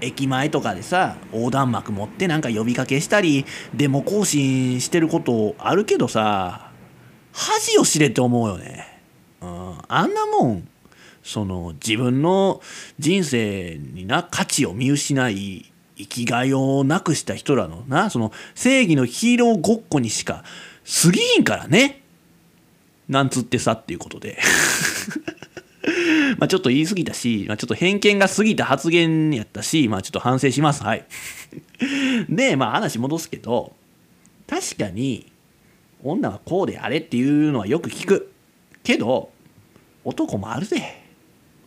[0.00, 3.44] 駅前とかでさ横断幕持ってなんか呼びかけしたり
[3.74, 6.70] デモ行進してることあるけどさ
[7.32, 9.00] 恥を知れって思うよね、
[9.40, 10.68] うん、あんなもん
[11.22, 12.60] その自分の
[12.98, 20.44] 人生にな価値を見失い生きがいをなくした人らのなその正義のヒーローごっこにしか
[21.02, 22.02] 過ぎんからね
[23.08, 24.38] なんつってさっていうことで
[26.38, 30.82] まあちょっと言い過ぎたし、まあ、ちょっと偏見が過ぎた発言やったし、まあちょっと反省します。
[30.82, 31.04] はい。
[32.28, 33.74] で、まあ話戻すけど、
[34.46, 35.30] 確かに
[36.02, 38.32] 女はこうであれっていうのはよく聞く。
[38.82, 39.30] けど、
[40.04, 40.99] 男もあるぜ。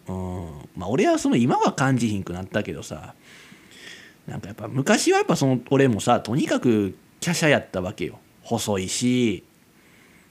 [0.07, 0.45] うん。
[0.75, 3.15] まあ俺はその今は感じひんくなったけどさ、
[4.27, 8.19] なんかやっぱ昔はやっぱその俺もさ、とにかく華奢やったわけよ。
[8.41, 9.43] 細いし、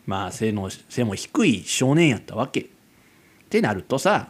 [0.07, 2.61] まあ背の背も低い少年やったわけ。
[2.61, 2.65] っ
[3.49, 4.29] てなるとさ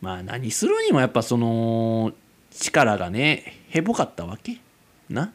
[0.00, 2.12] まあ何するにもやっぱその
[2.50, 4.60] 力がねへぼかったわけ
[5.10, 5.32] な。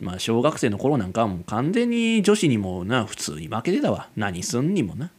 [0.00, 5.10] まあ小学生の頃なんかはもう完全に女子にもな普通に負けてたわ何すんにもな、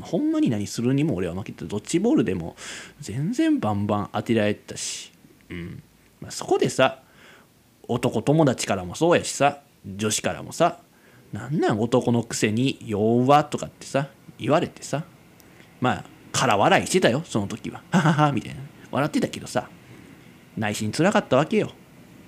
[0.00, 2.56] ほんまに何するにも俺は負けてドッジボールでも
[3.00, 5.12] 全然バンバン当てられてたし、
[5.50, 5.82] うん。
[6.20, 7.02] まあ、そこでさ
[7.86, 10.80] 男友達からもそうやしさ女子からもさ
[11.32, 14.08] なんなん男のくせに弱とかってさ
[14.38, 15.04] 言われてさ
[15.80, 17.82] まあ空笑いしてたよその時は。
[17.90, 18.60] はははみたいな。
[18.90, 19.68] 笑ってたけどさ
[20.56, 21.70] 内心つらかったわけよ。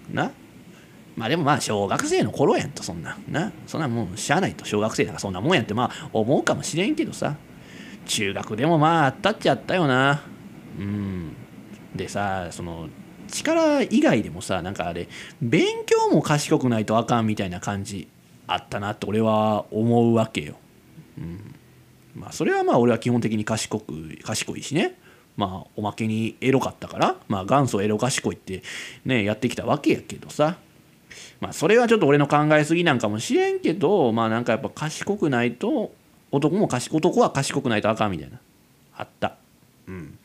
[0.09, 0.31] な？
[1.21, 3.53] まあでもまあ小学生の頃やんとそんなな。
[3.67, 4.65] そんなもんしゃあないと。
[4.65, 5.75] 小学生だからそんなもんやんって。
[5.75, 7.37] まあ思うかもしれんけどさ。
[8.07, 10.23] 中学でもまああったっちゃったよな。
[10.79, 11.37] うん。
[11.95, 12.89] でさその
[13.29, 15.09] 力以外でもさなんかあれ
[15.43, 18.09] 勉強も賢くないとあかんみたいな感じ
[18.47, 20.55] あったなって俺は思うわけよ。
[21.19, 21.55] うん、
[22.15, 24.99] まあそれはまあ俺は基本的に賢く賢いしね。
[25.37, 27.17] まあおまけにエロかったから。
[27.29, 28.63] まあ元祖エロ賢いって
[29.05, 30.57] ねやってきたわけやけどさ。
[31.41, 35.93] まあそれはちょっと俺の考えすぎなんかもしれんけどまあなんかやっぱ賢くないと
[36.31, 38.39] 男も賢男は賢くないとあかんみたいな。
[38.97, 39.37] あった。
[39.89, 40.19] うん。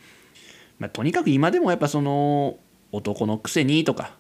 [0.77, 2.57] まあとにかく今でもやっぱその
[2.91, 4.13] 男のくせにとか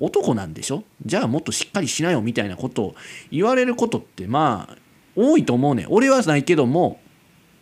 [0.00, 0.84] 男なんでしょ？
[1.04, 2.94] じゃあもっとしっかりしなよみたいなことを
[3.30, 4.76] 言われることってまあ
[5.14, 5.86] 多いと思うねん。
[5.90, 7.00] 俺はないけども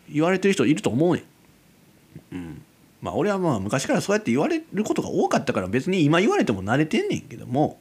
[0.08, 1.24] 言われてる人いると思うね
[2.32, 2.34] ん。
[2.34, 2.62] うん。
[3.00, 7.78] まあ俺はまあ昔からそうやって言われることが多かったから別に今言われても慣れてんねんけども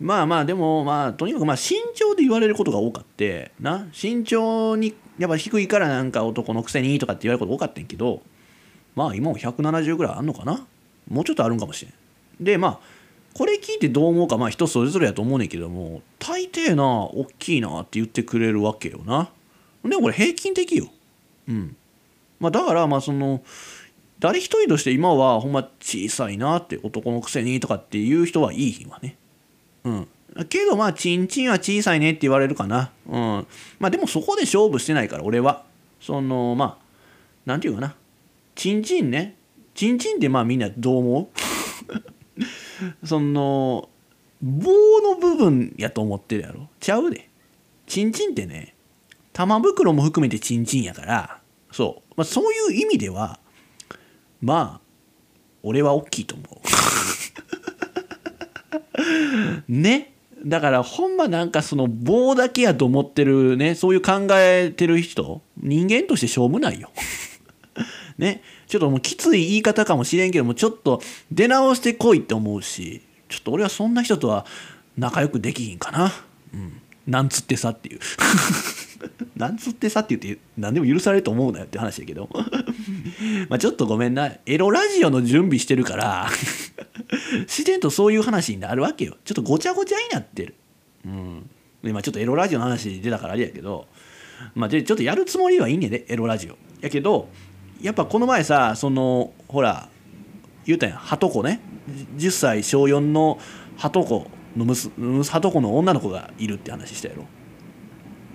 [0.00, 3.86] まあまあでもまあとにかくまあ身長で言われることが多かってな。
[3.92, 8.22] 身長にやっぱ低いからなんか男のくせにとかって言われること多かったんけど
[8.94, 10.66] まあ今も170ぐらいあんのかな？
[11.08, 11.94] もうちょっとあるんかもしれん。
[12.40, 12.80] でまあ
[13.34, 19.30] これ聞いてどう思うかまあ人それぞれやと思うねんけども大抵な大きいなって言ってくれるわけよな。
[19.84, 20.88] でもこれ平均的よ。
[21.46, 21.76] うん。
[22.38, 23.42] まあだからまあその
[24.18, 29.16] 誰一人として今はほんま小さいなって男のくせにとかっていう人はいい日はね。
[29.84, 30.08] うん
[30.48, 32.92] けどまあチンチンは小さいねって言われるかな。
[33.08, 33.46] うん。
[33.80, 35.64] まあでもそこで勝負してないから俺は。
[36.00, 36.84] そのまあ
[37.46, 37.96] なんていうかな。
[38.54, 39.36] チンチンね。
[39.74, 41.30] チンチンってまあみんなどう思
[43.02, 43.06] う？
[43.06, 43.88] その
[44.40, 44.70] 棒
[45.00, 46.68] の部分やと思ってるやろ。
[46.78, 47.28] ちゃうで。
[47.86, 48.74] チンチンってね
[49.32, 51.40] 玉袋も含めてチンチンやから。
[51.72, 53.40] そう、まあ、そういう意味では
[54.40, 54.80] まあ
[55.62, 56.60] 俺は大きいと思う。
[59.68, 60.12] ね。
[60.44, 66.90] だからほんまなんかその棒だけやと思ってるねそういう考えてる人人間としてしょうもないよ。
[68.16, 68.42] ね。
[68.66, 71.02] ちょっともうきつい言い方かもしれんけどもちょっと
[71.32, 74.46] 出直してこいって思うしちょっと俺はそんな人とは
[74.96, 76.12] 仲良くできひんかな。
[76.54, 76.80] うん。
[77.06, 78.00] なんつってさっていう。
[79.36, 82.28] なんつってさって言って何でも許されると思うなよって話やけど。
[83.48, 84.32] まあちょっとごめんな。
[84.46, 86.28] エロラジオの準備してるから
[87.42, 89.16] 自然とそういう話になるわけよ。
[89.24, 90.54] ちょっとごちゃごちゃになってる。
[91.04, 91.50] うん。
[91.82, 93.86] 今ちょっとエロラジオの話出たからあれやけど
[94.54, 96.56] まあでちょっとやるつもりはいいねんでエロラジオ。
[96.80, 97.28] やけど
[97.80, 99.88] やっぱこの前さそのほら
[100.66, 100.96] 言うたやん。
[100.96, 101.60] はとこね。
[102.16, 103.38] 10歳小4の
[103.76, 107.24] はとこのむはとこの女の子がいるって話したやろ。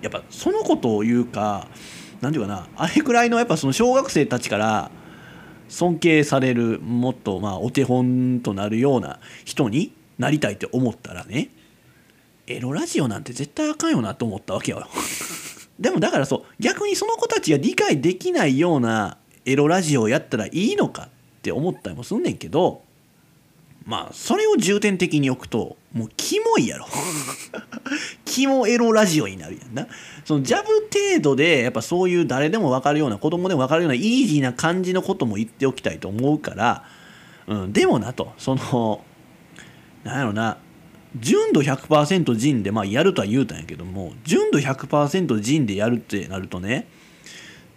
[0.02, 1.68] やっぱそのことを言うか
[2.20, 4.90] 何て言うかなあれくらいのやっぱその小学生たちから
[5.68, 11.50] 尊敬されるもっとまあお手本となるような人になりたいって思ったらね
[12.46, 14.86] エロラジオなんて絶対あかんよなと思ったわけよ。
[15.80, 21.08] でもだからそう逆にその子たちが理解できないようなエロラジオをやったらいいのかっ
[21.42, 22.82] て思ったりもすんねんけど
[23.84, 26.86] まあそれを重点的に置くともうキモいやろ。
[28.26, 29.86] キモエロラジオになるやんな。
[30.26, 36.84] そのジャブ程度でやっぱそういう誰でも分かるような子供でも分かるようなイージーな感じのことも言っておきたいと思うから
[37.46, 38.32] うん、でもなと。
[38.36, 39.04] その
[40.04, 40.58] なんやろな。
[41.18, 46.88] 純度100%ジンでまあやるとは言うたんやけども純度100%ジンでやるってなるとね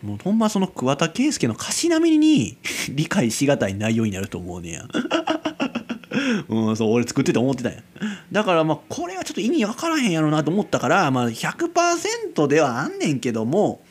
[0.04, 2.58] もうほんまその桑田佳祐の歌詞並みに
[2.90, 4.84] 理解しがたい内容になると思うねや。
[6.50, 7.80] うん、そう俺作ってて思ってたんや。
[8.32, 13.82] だからまあこれはちょっと意味わからへんやろなと思ったから、まあ、100%ではあんねんけども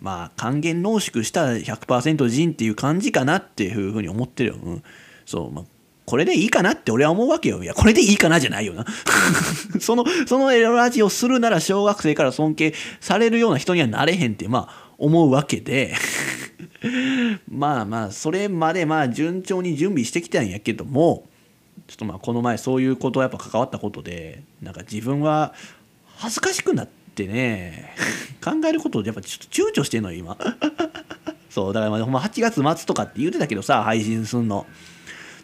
[0.00, 4.82] まあ還元濃縮した100%人っていう感じかなっていうふうに思ってるよ、うん、
[5.24, 5.64] そうまあ
[6.10, 7.62] これでいいかなって俺は思うわけよ。
[7.62, 8.84] いやこれでいいかなじゃないよな。
[9.78, 15.94] そのそのエロラジをするなら小学生から尊敬されるような人にはなれへんってまあ思うわけで。
[17.48, 21.28] まあまあそれまでまあ順調に準備してきたんやけども
[21.90, 25.54] ちょっとまあこの前そういうことやっぱ関わったことでなんか自分は
[26.18, 27.96] 恥ずかしくなってね
[28.40, 30.38] 考えることをやっぱちょっと躊躇してんのよ今。
[31.50, 34.66] そうだからまあほんま8月末とかって言ってたけどさ配信すんの。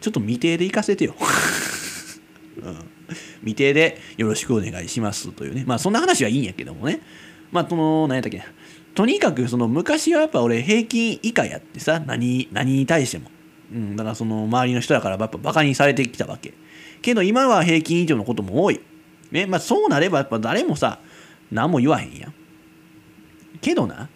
[0.00, 1.16] ちょっと未定で行かせてよ、
[2.62, 2.76] うん、
[3.40, 5.64] 未定でよろしくお願いしますというね。
[5.66, 7.00] まあそんな話はいいんやけどもね。
[7.50, 8.44] まあその何やったっけ。
[8.94, 13.30] とにかくその昔はやっぱ俺平均以下やってさ何何に対しても。
[13.72, 16.54] うん、だからその周りの人だからやっぱバカにされてきたわけ。
[17.02, 18.80] けど今は平均以上のことも多い。
[19.30, 21.00] ねまあそうなればやっぱ誰もさ
[21.50, 22.34] 何も言わへんやん。
[23.60, 24.08] けどな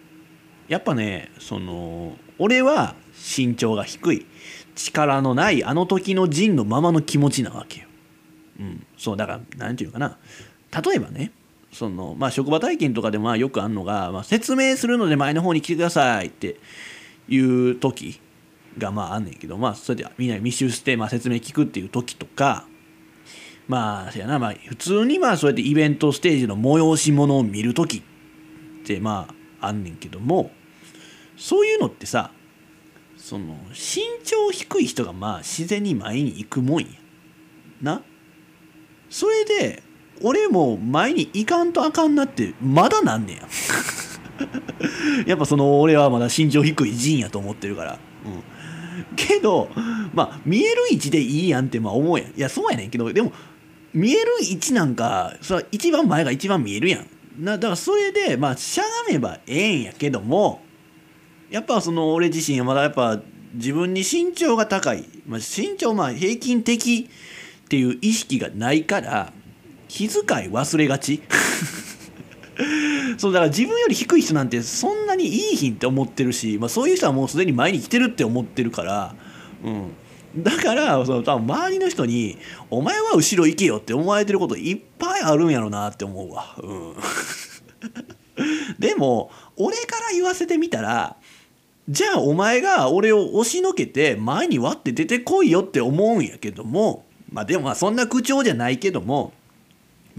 [0.69, 2.95] やっぱねその俺は
[3.37, 4.27] 身長が低い。
[4.77, 7.87] 力のないあの時の陣のままの気持ちなわけよ。
[8.61, 10.19] うんそうだから何て言うかな。
[10.85, 11.33] 例えばね
[11.73, 16.57] そのまあ職場体験とかでまあよくあんのが、まあ、説明するので前の方に来てくださいって
[17.29, 18.21] いう時
[18.81, 22.67] がまああんねんけどまあそれでみんなに密集してまあ説明聞くっていう時とか
[23.69, 29.29] まあせやなまあ普通にまあそうやってイベントステージの催し物を見る時ってま
[29.61, 30.51] ああんねんけども
[31.37, 32.33] そういうのってさ
[33.17, 36.87] その身長低い人がまあ自然に前に行くもんや
[37.83, 38.03] な。
[39.11, 39.83] それで
[40.23, 43.49] 俺も前に行かんとあかんなってまだなんねや。
[45.27, 47.99] やっぱその俺はまだ身長低い陣やと思ってるから。
[48.25, 48.43] うん。
[49.17, 49.69] けど
[50.13, 52.29] まあ見える位置でいいやんってまあ思うやん。
[52.31, 52.91] いやそうやねん。
[52.91, 53.33] けどでも
[53.93, 57.07] 見える位置なんかそれ一番前が一番見えるやん。
[57.39, 60.63] なだからそれでまあしゃがめばええんやけども
[61.51, 63.21] やっぱその俺自身はまだやっぱ
[63.55, 67.09] 自分に身長が高い、まあ、身長まあ平均的
[67.65, 69.33] っていう意識がないから
[69.89, 71.23] 気遣い忘れがち。
[73.19, 79.15] そうだから自分より低い人なんてそんなにいいひんって思ってるし、まあ、そういう人はもうすでに前に来てるって思ってるから、
[79.65, 79.93] うん、
[80.37, 82.39] だからその多分周りの人に
[82.71, 86.57] 「お前は後ろ行けよ」って思われてることいっぱいあるんやろなって思うわ。
[86.63, 86.95] うん
[88.79, 91.17] でも俺から言わせてみたら
[91.89, 99.33] じゃあお前が俺を押しのけて前に割って出てこいよって思うんやけどもまあでもまあそんな口調じゃないけども、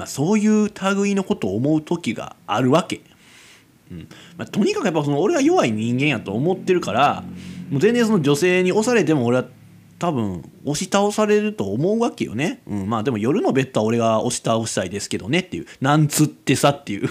[0.02, 3.02] まあ、そういう類のことを思う時があるわけ。
[3.92, 4.08] うん。
[4.36, 7.24] まあ、とにかくやっぱその俺は弱い人間やと思ってるから
[7.70, 9.46] もう全然その女性に押されても俺は
[10.00, 17.10] 多分押し倒されると思うわけよね、うん、まあでも夜のベッドは俺が押し倒したいですけどねっていうなんつってさっていう。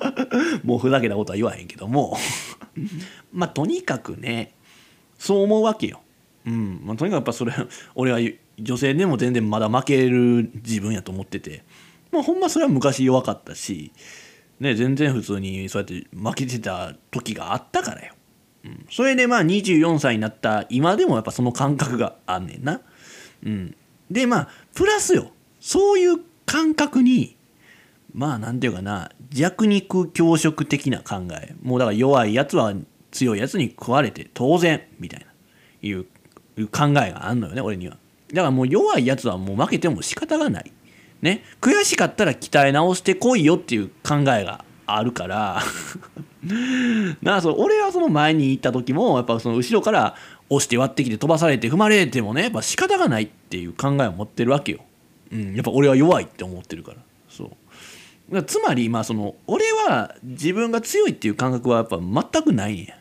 [0.64, 2.16] もうふざけたことは言わへんけども。
[3.34, 4.52] まあとにかくね
[5.18, 6.00] そう思うわけよ、
[6.46, 6.80] うん。
[6.82, 7.52] まあ、とにかくやっぱそれ
[7.94, 8.18] 俺は
[8.58, 11.64] 女性でも全然まだ負ける自分やと思ってて。
[12.12, 13.92] まあほんまそれは昔弱かったし
[14.62, 18.14] ね、全然普通にそうやって負けてた時があったからよ。
[18.64, 22.80] うん、それでまあ24歳になった今でもやっぱその感覚があんねんな。
[23.44, 23.74] うん、
[24.08, 27.36] でまあプラスよそういう感覚に
[28.14, 32.72] まあなんていうかな弱肉強食的な考えもうだから弱いやつは
[33.10, 35.26] 強いやつに食われて当然みたいな
[35.82, 36.06] いう
[36.56, 37.96] いう考えがあんのよね俺には。
[38.32, 40.70] だからもう弱いやつはもう負けても仕方がない。
[41.22, 45.62] ね、悔しかったら鍛え直してこいよっていう考えがあるから。
[47.22, 50.16] なあそう俺はその前に行った時もやっぱその後ろから
[50.50, 54.80] 押して割ってきて飛ばされて踏まれてもねやっぱ仕方がないっていう考えを持ってるわけよ、
[55.30, 56.98] うん、やっぱ俺は弱いって思ってるから。
[57.28, 57.44] そ
[58.32, 58.42] う。
[58.42, 62.94] つまりまあその俺は自分が強いっていう感覚はやっぱ全くないんや、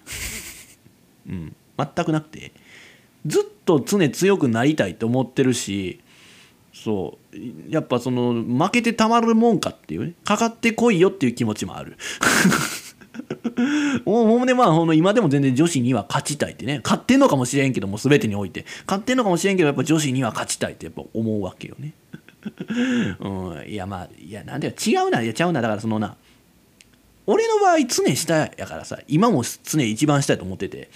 [1.27, 2.51] うん、全くなくて。
[3.25, 5.99] ずっと常強くなりたいと思ってるし
[6.73, 7.20] そう。
[7.69, 10.13] やっぱその負けてたまるもんかっていうね。
[10.23, 11.97] かかってこいよっていう気持ちもある。
[14.05, 16.81] もうほんでまあほんの今でも全然女子には勝ちたいってね。
[16.83, 18.65] 勝ってんのかもしれんけども全てにおいて。
[18.85, 21.93] 勝ってんのかもしれんけどやっぱ女子には勝ちたいってやっぱ思うわけよね。
[23.19, 25.61] うん、いやまあいやなんで違うないやちゃうな。
[25.61, 26.17] だからそのな
[27.27, 30.89] 俺の場合常下やからさ今も常一番下やと思ってて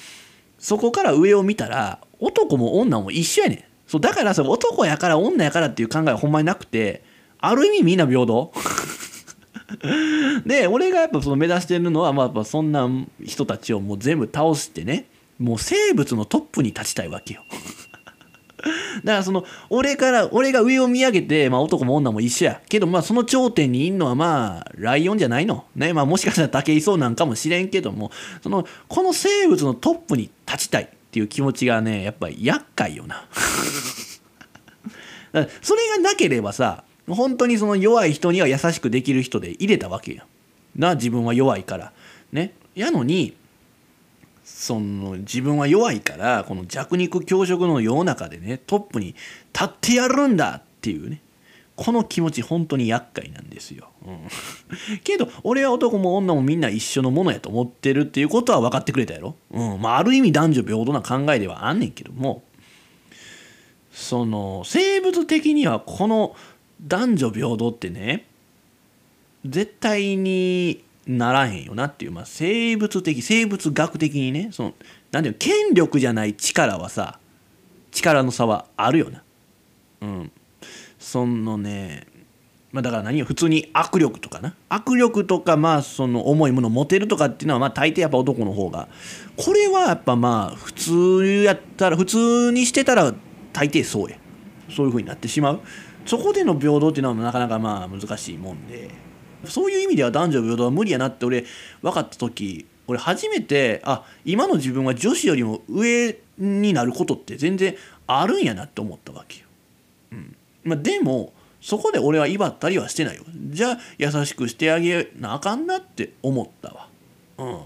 [0.58, 3.75] そこから上を見たら男も女も一緒やねん。
[3.88, 7.04] そうだからさ男やから女やからっていう考えはほんまになくて
[7.40, 8.52] ある意味みんな平等。
[10.46, 12.88] で俺がやっぱその目指してるのはまあやっぱそんな
[13.24, 15.06] 人たちをもう全部倒してね
[15.40, 17.42] もう生物のトップに立ちたいわけよ。
[19.04, 22.62] だからその俺から俺が上を見上げて、まあ、男も女も一緒や。
[22.68, 25.66] けどまあその頂点にいんのはまあライオンじゃないの？
[25.76, 28.12] ねまあもしかしたら武井壮なんかもしれんけども
[28.42, 30.90] そのこの生物のトップに立ちたい。
[31.16, 33.26] っていう気持ちがねやっぱり厄介よな。
[35.62, 40.26] それがなければさ本当にその弱い人には優しくできる人で入れたわけや
[40.76, 41.94] な自分は弱いから。
[42.34, 42.54] ね。
[42.76, 43.34] やのに
[44.44, 49.16] その自分は弱いからこの弱肉強食の世の中でねトップに
[49.54, 51.22] 立ってやるんだっていうね。
[51.78, 54.20] この気持ち本当に厄介なんですよ、うん、
[55.04, 59.82] けど俺は男も女もみんな一緒のものやと思ってるっていうことは分かってくれたやろ、うん。
[59.82, 62.44] まあ、ある意味男女平等な考えではあんねんけども。
[63.92, 66.36] その生物的にはこの
[66.86, 68.26] 男女平等ってね
[69.46, 74.74] 絶対にならへんよなっていう、まあ、生物的生物学的にねその
[75.12, 77.20] なんていうの権力じゃない力はさ
[77.92, 79.24] 力の差はあるよな。
[80.02, 80.32] うん。
[81.00, 82.08] そのね
[82.76, 84.54] まあだから何普通に握力とかな。
[84.68, 88.90] 握力とかまあその重いもの持てるとかっていうのはまあ大抵やっぱ男の方が。
[89.38, 93.14] これはやっぱまあ普通やったら普通にしてたら
[93.54, 94.18] 大抵そうや。
[94.70, 95.62] そういう風になってしまう。
[96.06, 98.90] そこでの平等っていうのはなかなかまあ難しいもんで。
[99.46, 101.46] そういう意味では男女平等は無理やなって俺
[101.82, 109.46] 分かった時俺初めてあ今の自分は女子よりも上になることって全然あるんやなって思ったわけよ。
[110.12, 110.36] うん。
[110.66, 111.32] まあ、でも
[111.66, 113.24] そこで俺は威張ったりはしてないよ。
[113.50, 116.90] じゃあ優しくしてあげなあかんなって思ったわ。
[117.40, 117.62] うん、っ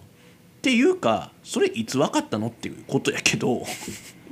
[0.62, 3.66] ていうかそれいつ分かったのっていうことやけど。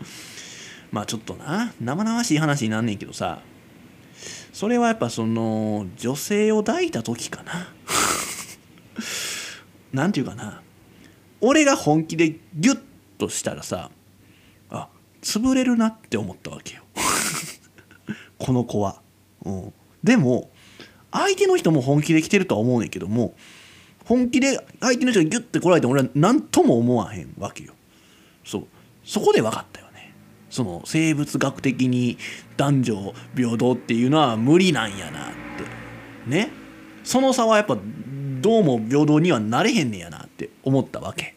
[0.89, 1.73] まあちょっとな。
[1.81, 3.41] 生々しい話になんねんけどさ。
[4.53, 7.67] それはやっぱその女性を抱いた時かな。
[9.91, 10.61] なんていうかな。
[11.41, 12.81] 俺が本気でギュッ
[13.17, 13.91] としたらさ
[14.69, 14.87] あ
[15.21, 16.83] 潰れるなって思ったわけよ。
[18.39, 19.01] この子は、
[19.45, 19.73] うん、
[20.03, 20.49] でも
[21.11, 23.35] 相手の人も本気で来てるとは思うねんけども
[24.07, 27.73] 本気で相手の人がギュッて来られても俺は何とも思わへんわけよ。
[28.45, 28.67] そう。
[29.03, 30.13] そこで分かったよね。
[30.49, 32.17] その生物学的に
[32.55, 35.31] 男女平等っていうのは無理なんやなっ
[36.25, 36.29] て。
[36.29, 36.51] ね。
[37.03, 37.77] その差はやっぱ
[38.41, 41.35] どうも平等にはなれへんねやなって思ったわけ。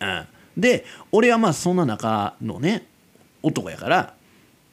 [0.00, 0.26] うん、
[0.56, 2.86] で俺はまあそんな中のね
[3.42, 4.14] 男やから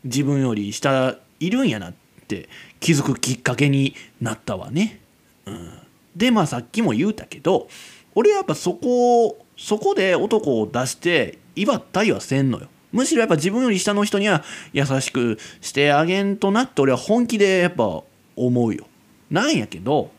[0.04, 1.98] 自分より下いるんやなって
[2.36, 2.48] って
[2.80, 5.00] 気づくきっかけになったわね。
[5.48, 5.72] うん、
[6.16, 7.68] でまあさっきも言うたけど
[8.14, 12.68] 俺はやっぱそこをそこで男を出して威張ったりはせんのよ。
[12.92, 18.02] むしろやっぱ自分より下の人には優しくしてあげんとなって俺は本気でやっぱ
[18.36, 18.88] 思うよ。
[19.30, 20.12] なんやけど、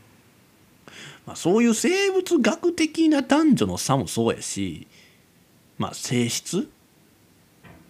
[1.26, 4.86] まあ、そういう生物学的な男女の差もそうやし、
[5.78, 6.70] まあ、性質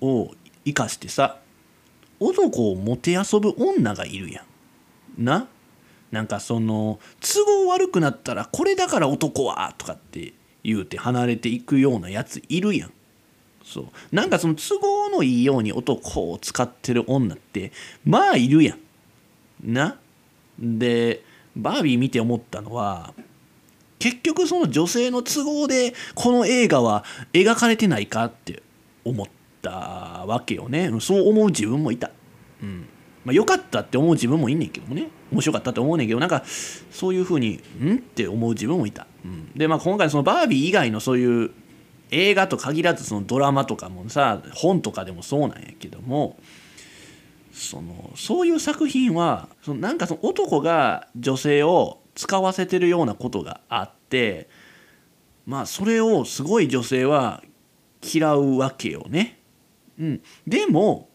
[0.00, 0.30] を
[0.64, 1.39] 生かしてさ
[2.20, 4.42] 男をもてあそぶ女がいるや
[5.18, 5.24] ん。
[5.24, 5.48] な？
[6.12, 12.92] なんかその都合悪くなったらこれだから男はとかって言うて離れていくようなやついるやん。
[13.64, 13.86] そう。
[14.12, 17.72] なんかその都合のいいように男を使ってる女って
[18.04, 18.78] まあいるやん。
[19.72, 19.98] な？
[20.58, 21.22] で
[21.56, 23.14] バービー見て思ったのは
[23.98, 28.62] 結局その女性の都合でこの映画は描かれてないかって
[29.04, 29.32] 思った。
[29.68, 30.90] わけよね。
[31.00, 32.10] そう思う自分もいた。
[32.62, 32.86] うん。
[33.24, 35.08] まあ、よかったって思う自分もいんねんけどもね。
[35.32, 36.42] 面白かったって思うねんけどなんか
[36.90, 41.50] そういうふうにんって思う自分もいた、うん、でまあ今回そのバービー以外のそういう
[42.10, 46.38] 映画と限らずそのドラマとかもさ本とかでもそうなんやけども
[47.52, 54.48] そのそういう作品はそのなんかその男が女性を使わせてるようなことがあって
[55.46, 57.42] まあそれをすごい女性は
[58.02, 59.39] 嫌うわけよね。
[60.00, 61.08] うん、でも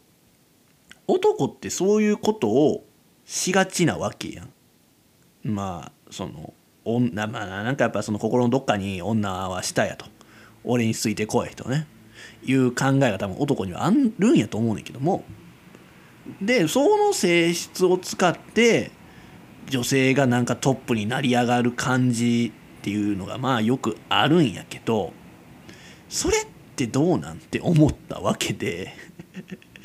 [1.08, 2.86] 男ってそういうことを
[3.26, 4.50] しがちなわけやん。
[5.44, 10.06] まあその女まあなんかやっぱその心のどっかに女は下やと。
[10.64, 11.88] 俺についてこいとね。
[12.44, 15.24] いう考えが多分男にはあるんやと思うねんけども。
[16.42, 18.92] でその性質を使って
[19.70, 25.14] 女性がなんかトップになり上がる感じっていうのがまあよくあるんやけど
[26.10, 26.46] それっ
[26.76, 28.94] ってどうなんて思ったわけで。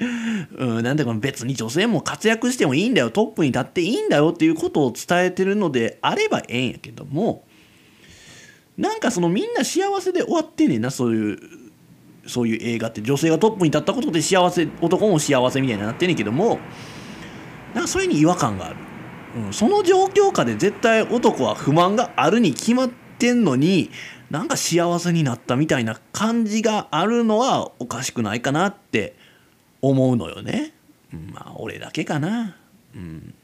[0.57, 3.11] うん、なんでこの別に女性も活躍してもいいんだよ。
[3.11, 7.45] トップに立っていいんだよっていうことを伝えてるのであればええんやけども。
[8.79, 11.39] なんかそのみんな幸せで終わってんねんなそういう
[12.27, 13.03] そういう映画って。
[13.03, 16.59] 女性がトップに立ったことで幸せ男も幸せみたいになってんねんけども。
[17.75, 18.77] なんかそれに違和感がある、
[19.47, 23.91] うん、その状況下で絶対男は不満があるに決まってんのに
[24.31, 29.17] なんか幸せになったみたいな感じがあるのはおかしくないかなって
[29.83, 30.73] 思うのよね。
[31.33, 32.57] まあ俺だけかな。
[32.95, 33.35] うん、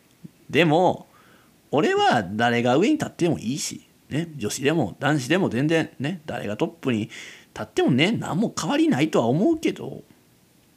[0.49, 1.09] でも
[1.73, 7.13] 俺は誰が上に立ってもいいし、ね、女子でも男子でも全然ね誰がトップに立
[7.63, 10.05] ってもね何も変わりないとは思うけど、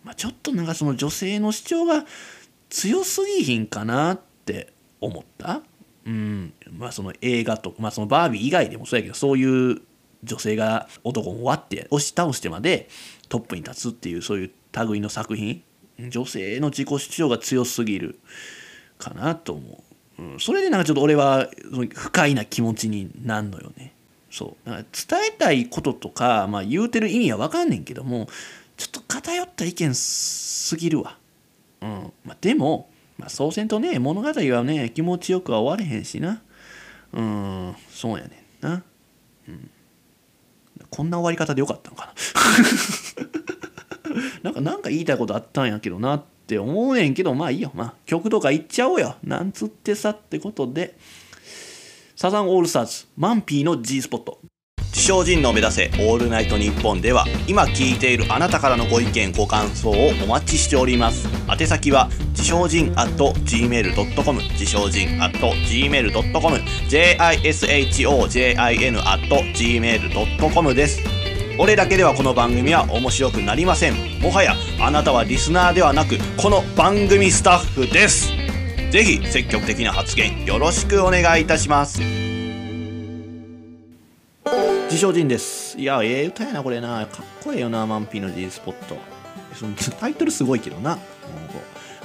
[0.03, 2.05] まあ、ちょっとなんかその女性の主張が
[2.69, 5.61] 強すぎひんかなって思った。
[6.05, 9.81] うんまあ、その映画とか、まあ、そのバービー以外でもそうやけどそういう
[10.23, 12.89] 女性が男を割って押し倒してまで
[13.29, 14.51] トップに立つっていうそういう
[14.87, 15.63] 類の作品。
[16.07, 18.19] 女性の自己主張が強すぎる
[18.97, 19.83] かなと思
[20.17, 21.49] う、うん、それでなんかちょっと俺は
[21.93, 23.93] 不快な気持ちになんのよね。
[24.31, 24.69] そう。
[24.69, 28.27] だから伝えたいこととか、まあ、言うてる意味は分かんねんけども
[28.77, 31.17] ちょっと偏った意見すぎるわ。
[31.81, 32.13] うん。
[32.23, 36.41] まあ、でも、まあ、そうせんとね物語はね気持ちよくは終われへんしな。
[37.11, 37.75] うん。
[37.89, 38.83] そうやねんな、
[39.47, 39.69] うん、
[40.89, 42.13] こんな終わり方でよかったのかな。
[44.43, 47.71] なんかなんか言いたいことあったんやけどなって思うねんけどまあいいよ。
[47.75, 49.15] まあ曲とか言っちゃおうよ。
[49.23, 50.97] なんつってさってことで
[52.15, 54.39] サザンオールスターズマンピーの G スポット
[54.91, 61.27] 自称人の目指せオールナイトニッポンでは今聞いているあなたからのご意見ご感想をお待ちしております。
[61.49, 62.09] 宛先は
[62.39, 63.09] 自称人 at
[63.43, 66.53] gmail.com 自称人 at gmail.com
[66.87, 68.79] jishojin at
[69.53, 71.01] gmail.com です。
[71.59, 74.21] 俺だけではこの番組は面白くなりません。
[74.21, 78.29] もはやあなたはリスナーではなくこの番組スタッフです。
[78.89, 81.99] ぜひ積極的な発言よろしくお願いいたします。
[84.85, 85.77] 自称人です。
[85.77, 87.05] いやええ歌やなこれな。
[87.05, 88.95] かっこええよなマンピーの G スポット
[89.53, 90.97] そのタイトルすごいけどな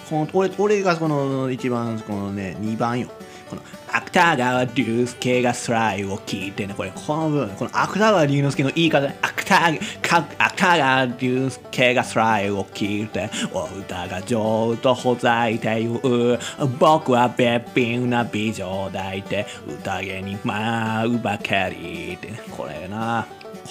[0.08, 3.08] この俺俺がこの一番このね2番よ。
[3.48, 9.06] この芥川龍介がスライを聞いてね、これ、この部分、この芥川龍之介の言い方。
[9.06, 16.38] ね、芥川龍介がスライを聞いて、お歌が上とほざいて言う、
[16.78, 19.46] 僕はべっぴんな美女抱いて、
[19.84, 23.26] 宴に舞うばかりって、ね、これな、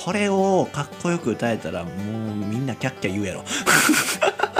[0.05, 1.93] これをかっこよく歌えたら、もう
[2.35, 3.43] みんなキャッキャ言うやろ。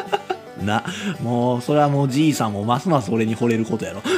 [0.64, 0.84] な、
[1.22, 4.02] もう、それはもうじいさんもますます俺に惚れることやろ。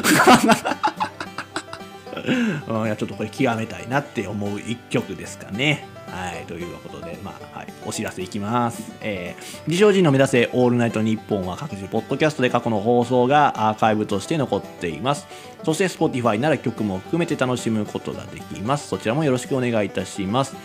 [2.67, 5.87] うん、いやちょっとこれ極めたいなって思う一曲ですかね。
[6.07, 8.93] はい、ということで、まあ、はい、お知らせいきます。
[9.01, 15.27] えー、自称人の目指せオールナイトニッポンは各種ポッドキャストで過去の放送がアーカイブとして残っています。
[15.63, 18.87] そして Spotify なら曲も含めて楽しむことができます。
[18.87, 20.55] そちらもよろしくお願いいたします。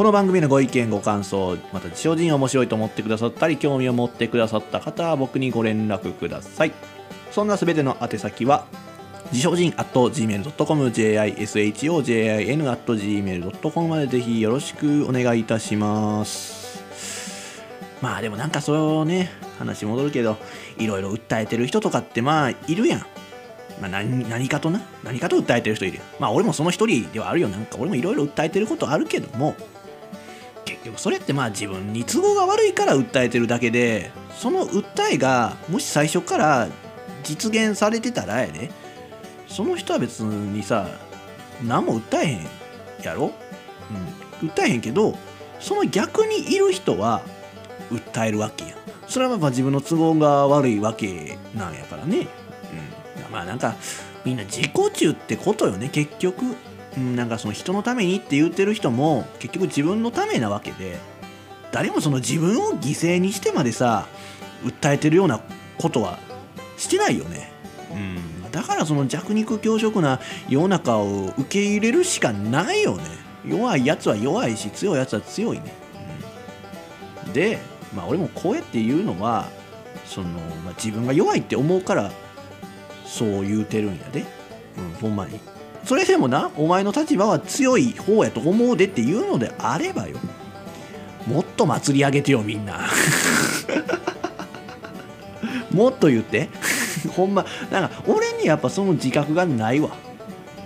[0.00, 6.72] この番組のご意見、ご感想、また自称人面白いと思ってくださったり、興味を持ってくださった方は僕にご連絡ください。
[7.30, 8.64] そんなすべての宛先は、
[9.30, 16.82] 自称人 at gmail.com、jishojin at gmail.com までぜひよろしくお願いいたします。
[18.00, 20.38] まあでもなんかそうね、話戻るけど、
[20.78, 23.00] いろいろ訴えてる人とかってまあいるやん。
[23.82, 27.48] まあ何何かとな、何かと訴えてる人いるまあ俺もその一人ではあるよ。
[27.48, 29.54] なんか俺もいろいろ訴えてることあるけども、
[30.80, 36.68] 結局それってまあ自分に都合が悪いから訴えてるだけで、その訴えがもし最初から
[37.22, 38.70] 実現されてたらやで、
[39.46, 40.88] その人は別にさ
[41.62, 42.46] 何も訴えへん
[43.02, 43.32] やろ、
[44.42, 45.16] うん、訴えへんけど
[45.58, 47.22] その逆にいる人は
[47.90, 48.74] 訴えるわけや
[49.08, 52.28] それはまあ自分の都合が悪いわけなんやからね、
[53.26, 53.74] うん、まあなんか
[54.24, 56.54] みんな自己中ってことよね結局、
[57.16, 60.98] なんかその人のためにって言ってる人も結局自分のためなわけで
[61.72, 64.06] 誰もその自分を犠牲にしてまでさ
[64.64, 65.40] 訴えてるような
[65.78, 66.18] ことは
[66.76, 67.52] してないよね。
[67.92, 68.50] うん。
[68.50, 73.04] だからその弱肉強食な世の中を受け入れるしかないよね。
[73.46, 75.74] 弱いやつは弱いし強いやつは強いね、
[77.26, 77.58] うん、で
[77.94, 79.48] まあ俺もこうやって言うのは
[80.04, 82.10] その、まあ、自分が弱いって思うから
[83.06, 84.24] そう言うてるんやで、
[84.78, 85.40] うん、ほんまに
[85.84, 90.18] それでもなお前の立場は強い方やと思うでっていうのであればよ。
[91.26, 92.88] もっと祭り上げてよみんな。
[95.72, 96.48] もっと言って。
[97.14, 97.44] ほんま。
[97.70, 99.90] なんか俺にやっぱその自覚がないわ。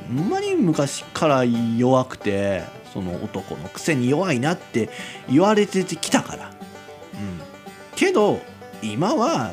[0.09, 2.62] ほんまに昔から弱くて
[2.93, 4.91] その男のくせに弱いなって
[5.29, 7.41] 言われてきたから、うん、
[7.97, 8.41] けど
[8.83, 9.53] 今は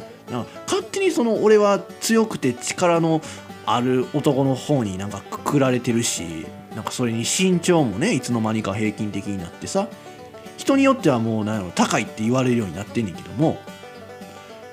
[0.66, 3.22] 勝手にその俺は強くて力の
[3.66, 6.46] ある男の方になんかくくられてるし
[6.76, 9.88] なんかそれに身長もねいつの間にか平均的になってさ
[10.58, 13.60] 人によってはもうなんやろ高いって言われるようになってんねんけども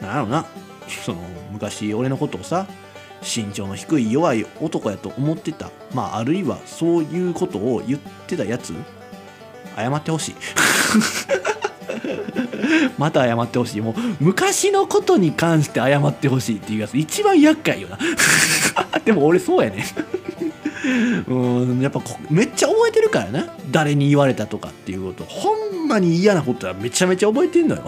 [0.01, 0.47] なんやろな
[1.05, 1.21] その
[1.51, 2.67] 昔俺のことをさ
[3.21, 8.75] 身長の低い弱い男やと思ってたまああるいはそういうことを言ってたやつ
[9.77, 10.35] 謝ってほしい。
[12.99, 13.81] また謝ってほしい。
[13.81, 17.99] もう昔のことに関して謝ってほしいっていうやつ一番厄介よな。
[19.05, 19.85] でも俺そうやね。
[21.27, 23.47] うんやっぱめっちゃ覚えてるからな。
[23.71, 25.25] 誰に言われたとかっていうこと。
[25.25, 25.51] ほ
[25.85, 27.83] んまに嫌なことはめちゃめちゃ覚えてんのよ。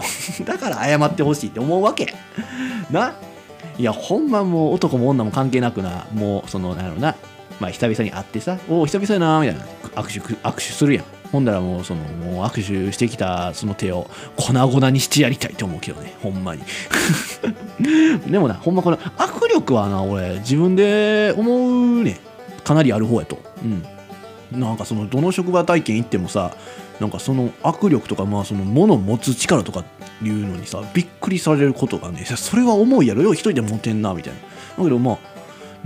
[0.45, 2.13] だから謝ってほしいって思うわけ。
[2.89, 3.15] な。
[3.77, 6.05] いやほんまもう男も女も関係なくな。
[6.13, 7.15] もうそのなんやろな。
[7.59, 9.65] まあ久々に会ってさおお久々やなみたいな。
[10.01, 11.20] 握手握手するやん。
[11.31, 16.61] ほんだらもうそのもう握手してきたその手を粉々にしてやりたいと思うけどねほんまに。
[18.27, 22.19] でもなほんまこの握力はな俺自分で思うね。
[22.63, 23.39] かなりある方やと。
[23.63, 23.67] う
[24.55, 24.59] ん。
[24.59, 26.51] なんかそのどの職場体験行ってもさ
[26.99, 29.85] なんかその握力とかまあその物を持つ力とか
[30.21, 33.23] いうのにさびっくりされることがねそれは重いやろ。
[33.23, 34.39] よ一人で持てんなみたいな。
[34.77, 35.17] だけどまあ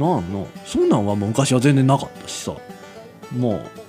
[0.02, 2.54] なんのそんなんはもう昔は全然なかったしさ。
[3.32, 3.85] もう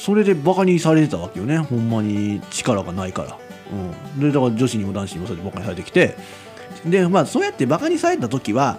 [0.00, 1.58] それでバカにされてたわけよね。
[1.58, 3.38] ほんまに力がないから、
[3.70, 6.16] うん、でだから女子にも男子にもそうやってバカにされてきて。
[6.86, 8.78] でまあそうやってバカにされた時は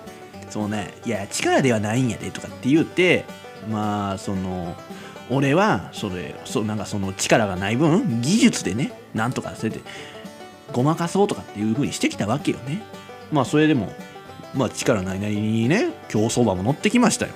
[0.50, 3.26] そうねいや力ではないんやでとかって言って
[3.70, 4.76] まあその
[5.30, 9.82] 俺はそれそなんかその力がない分技術でねなんとかそれで
[10.72, 12.82] ごまかそうとかっていう風にしてきたわけよね。
[13.32, 13.94] まあそれでも
[14.56, 17.34] まあ力ないなりにね競走馬も乗ってきましたよ。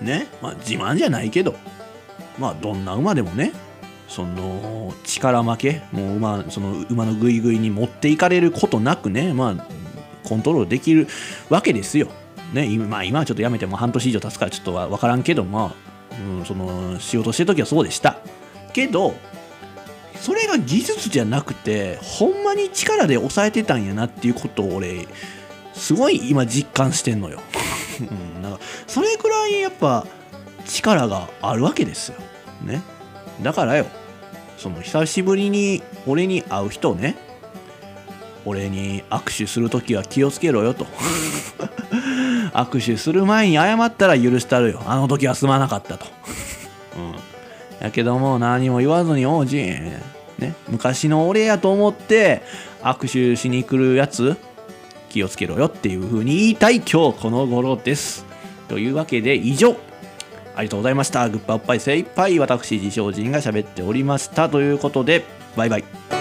[0.00, 0.26] ね。
[0.42, 1.54] まあ自慢じゃないけど。
[2.38, 3.52] まあどんな馬でもね
[4.08, 9.66] その力負けもう馬その馬のグイグイに持っていかれることなくねまあ
[10.24, 11.06] コントロールできる
[11.48, 12.08] わけですよ。
[12.52, 15.74] ね、今、今はちょっとやめても半年以上経つからちょっとわからんけどま
[16.10, 18.16] あ、うん、その仕事してる時はそうでした
[18.72, 19.14] けど
[20.14, 25.06] それが技術じゃなくてほんまに力で抑えてたんやなっていうことを俺
[25.74, 27.40] すごい今実感してんのよ、
[28.00, 30.06] うん、なんかそれくらいやっぱ
[30.68, 32.18] 力があるわけですよ。
[32.62, 32.82] ね。
[33.42, 33.86] だからよ
[34.56, 37.16] その久しぶりに俺に会う人ね
[38.44, 40.86] 俺に握手するときは気をつけろよと。
[42.54, 44.82] 握手する前に謝ったら許したるよ。
[44.86, 46.06] あの時はすまなかったと。
[46.96, 47.84] うん。
[47.84, 50.02] やけども何も言わずに王子ね。
[50.68, 52.42] 昔の俺やと思って
[52.82, 54.36] 握手しに来るやつ
[55.08, 58.24] 気をつけろよっていう風に言いたい今日この頃です。
[58.68, 59.76] というわけで以上。
[60.58, 61.28] ありがとうございました。
[61.28, 64.48] グッパおっぱい精一杯私自称人が喋っておりました。
[64.48, 65.24] ということで
[65.56, 66.17] バイバイ。